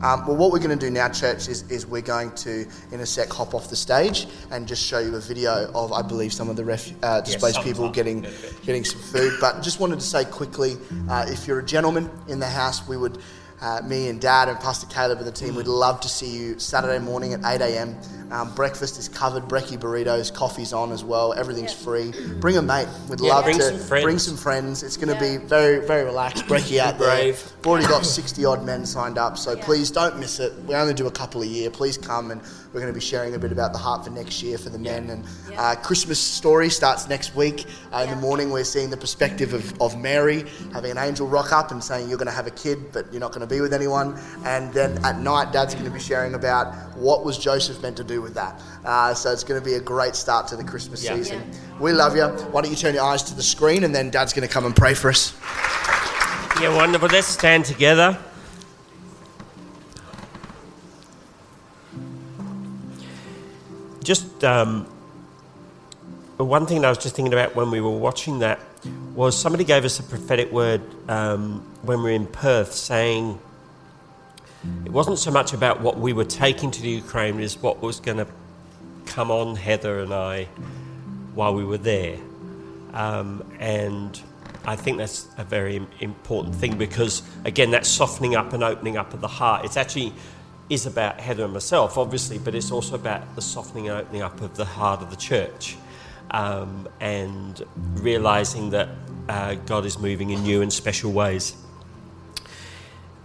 [0.03, 3.01] Um, well, what we're going to do now, church, is, is we're going to, in
[3.01, 6.33] a sec, hop off the stage and just show you a video of, I believe,
[6.33, 8.27] some of the ref, uh, displaced some- people getting
[8.65, 9.35] getting some food.
[9.41, 10.77] But just wanted to say quickly,
[11.09, 13.19] uh, if you're a gentleman in the house, we would,
[13.61, 16.59] uh, me and Dad and Pastor Caleb and the team, would love to see you
[16.59, 17.97] Saturday morning at 8 a.m.
[18.31, 21.33] Um, breakfast is covered, brekkie burritos, coffee's on as well.
[21.33, 22.13] Everything's free.
[22.41, 22.87] Bring a mate.
[23.09, 24.83] We'd Yeah, love bring to some bring some friends.
[24.83, 25.39] It's going to Yeah.
[25.39, 26.45] be very, very relaxed.
[26.47, 27.09] Brekkie out there.
[27.17, 27.43] Brave.
[27.57, 30.53] We've already got 60 odd men signed up, so please don't miss it.
[30.65, 31.71] We only do a couple a year.
[31.71, 32.41] Please come and
[32.73, 34.79] we're going to be sharing a bit about the heart for next year for the
[34.79, 35.11] men.
[35.11, 35.25] And
[35.57, 37.67] uh, Christmas story starts next week.
[37.93, 41.53] Uh, in the morning, we're seeing the perspective of, of Mary having an angel rock
[41.53, 43.61] up and saying, You're going to have a kid, but you're not going to be
[43.61, 44.19] with anyone.
[44.45, 48.05] And then at night, Dad's going to be sharing about what was Joseph meant to
[48.05, 48.61] do with that.
[48.85, 51.17] Uh, so it's going to be a great start to the Christmas Yeah.
[51.17, 51.43] season.
[51.81, 52.25] We love you.
[52.51, 54.65] Why don't you turn your eyes to the screen and then Dad's going to come
[54.65, 55.35] and pray for us.
[56.61, 57.09] Yeah, wonderful.
[57.09, 58.19] Let's stand together.
[64.03, 64.85] Just um,
[66.37, 68.59] one thing I was just thinking about when we were watching that
[69.15, 73.39] was somebody gave us a prophetic word um, when we were in Perth saying
[74.85, 78.01] it wasn't so much about what we were taking to the Ukraine as what was
[78.01, 78.27] going to
[79.07, 80.47] come on Heather and I
[81.35, 82.19] while we were there.
[82.95, 84.21] Um, and
[84.65, 89.15] I think that's a very important thing because, again, that softening up and opening up
[89.15, 89.65] of the heart.
[89.65, 90.13] It's actually
[90.69, 94.41] is about Heather and myself, obviously, but it's also about the softening and opening up
[94.41, 95.77] of the heart of the church
[96.31, 97.63] um, and
[97.95, 98.89] realizing that
[99.29, 101.57] uh, God is moving in new and special ways.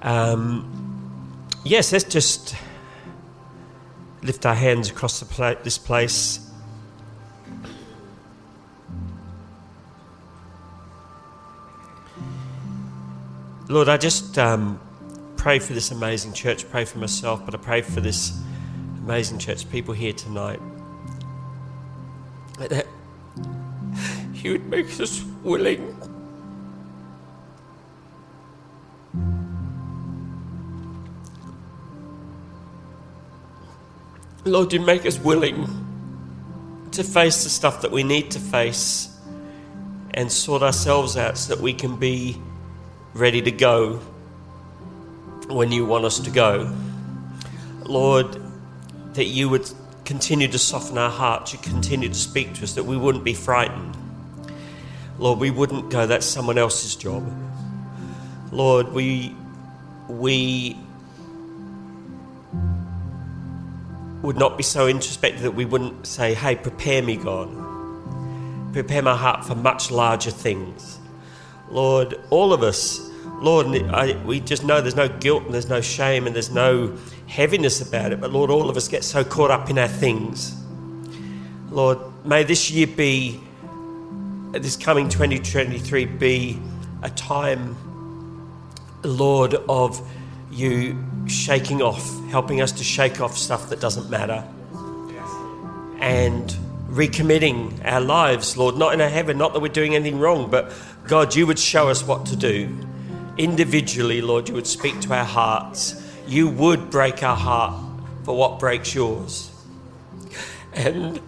[0.02, 2.56] Um, yes, let's just
[4.22, 6.40] lift our hands across pla- this place.
[13.70, 14.78] Lord, I just um,
[15.38, 18.38] pray for this amazing church, pray for myself, but I pray for this
[18.98, 20.60] amazing church, people here tonight.
[22.60, 22.88] That
[24.34, 25.98] you would make us willing.
[34.44, 35.70] Lord, you make us willing
[36.92, 39.18] to face the stuff that we need to face
[40.14, 42.42] and sort ourselves out so that we can be
[43.14, 44.00] ready to go
[45.48, 46.74] when you want us to go.
[47.86, 48.38] Lord,
[49.14, 49.70] that you would
[50.06, 53.34] continue to soften our hearts, you continue to speak to us, that we wouldn't be
[53.34, 53.96] frightened.
[55.20, 57.32] Lord, we wouldn't go, that's someone else's job.
[58.52, 59.36] Lord, we,
[60.10, 60.78] we
[64.22, 67.50] would not be so introspective that we wouldn't say, hey, prepare me, God.
[68.74, 71.00] Prepare my heart for much larger things.
[71.70, 73.10] Lord, all of us,
[73.40, 76.98] Lord, I, we just know there's no guilt and there's no shame and there's no
[77.28, 80.56] heaviness about it, but Lord, all of us get so caught up in our things.
[81.70, 83.40] Lord, may this year be,
[84.52, 86.60] this coming 2023, be
[87.02, 87.76] a time,
[89.04, 90.00] Lord, of
[90.52, 94.44] you shaking off, helping us to shake off stuff that doesn't matter.
[96.00, 96.56] And
[96.90, 100.72] recommitting our lives, Lord, not in our heaven, not that we're doing anything wrong, but
[101.08, 102.76] God, you would show us what to do.
[103.38, 106.02] Individually, Lord, you would speak to our hearts.
[106.28, 107.76] You would break our heart
[108.24, 109.52] for what breaks yours.
[110.74, 111.20] And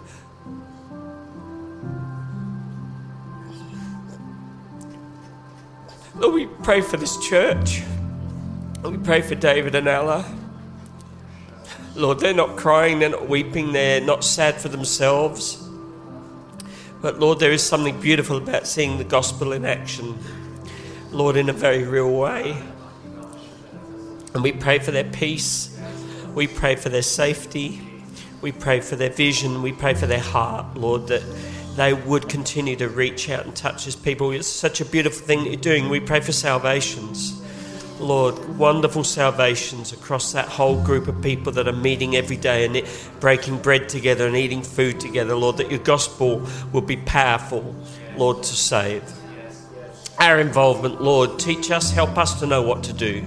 [6.16, 7.84] Lord, we pray for this church.
[8.82, 10.26] Lord, We pray for David and Ella.
[11.96, 15.65] Lord, they're not crying, they're not weeping, they're not sad for themselves.
[17.06, 20.18] But Lord, there is something beautiful about seeing the gospel in action,
[21.12, 22.60] Lord, in a very real way.
[24.34, 25.80] And we pray for their peace,
[26.34, 27.80] we pray for their safety,
[28.42, 31.22] we pray for their vision, we pray for their heart, Lord, that
[31.76, 34.32] they would continue to reach out and touch as people.
[34.32, 35.90] It's such a beautiful thing that you're doing.
[35.90, 37.40] We pray for salvations.
[38.00, 42.86] Lord, wonderful salvations across that whole group of people that are meeting every day and
[43.22, 45.34] breaking bread together and eating food together.
[45.34, 47.76] Lord, that your gospel will be powerful,
[48.18, 49.04] Lord, to save.
[50.20, 53.24] Our involvement, Lord, teach us, help us to know what to do,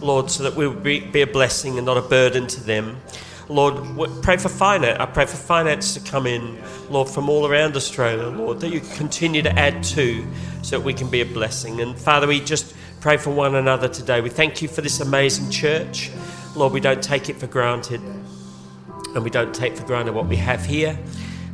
[0.00, 3.00] Lord, so that we will be, be a blessing and not a burden to them.
[3.48, 4.98] Lord, pray for finance.
[5.00, 8.80] I pray for finance to come in, Lord, from all around Australia, Lord, that you
[8.80, 10.26] continue to add to
[10.62, 11.80] so that we can be a blessing.
[11.80, 14.20] And Father, we just pray for one another today.
[14.20, 16.12] We thank you for this amazing church.
[16.54, 20.36] Lord, we don't take it for granted, and we don't take for granted what we
[20.36, 20.96] have here.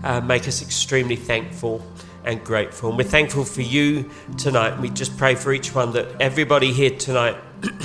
[0.04, 1.82] Uh, make us extremely thankful
[2.26, 2.90] and grateful.
[2.90, 4.78] And we're thankful for you tonight.
[4.78, 7.38] We just pray for each one that everybody here tonight,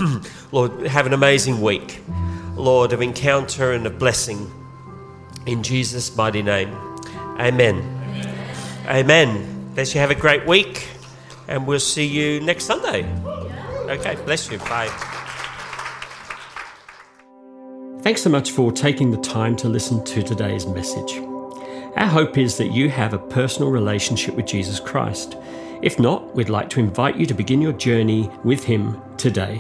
[0.51, 2.01] Lord, have an amazing week,
[2.55, 4.51] Lord, of encounter and of blessing.
[5.45, 6.73] In Jesus' mighty name.
[7.39, 7.77] Amen.
[7.77, 8.87] Amen.
[8.89, 9.73] Amen.
[9.73, 10.01] Bless you.
[10.01, 10.85] Have a great week,
[11.47, 13.09] and we'll see you next Sunday.
[13.93, 14.57] Okay, bless you.
[14.57, 14.87] Bye.
[18.01, 21.19] Thanks so much for taking the time to listen to today's message.
[21.95, 25.37] Our hope is that you have a personal relationship with Jesus Christ.
[25.83, 29.57] If not, we'd like to invite you to begin your journey with Him today.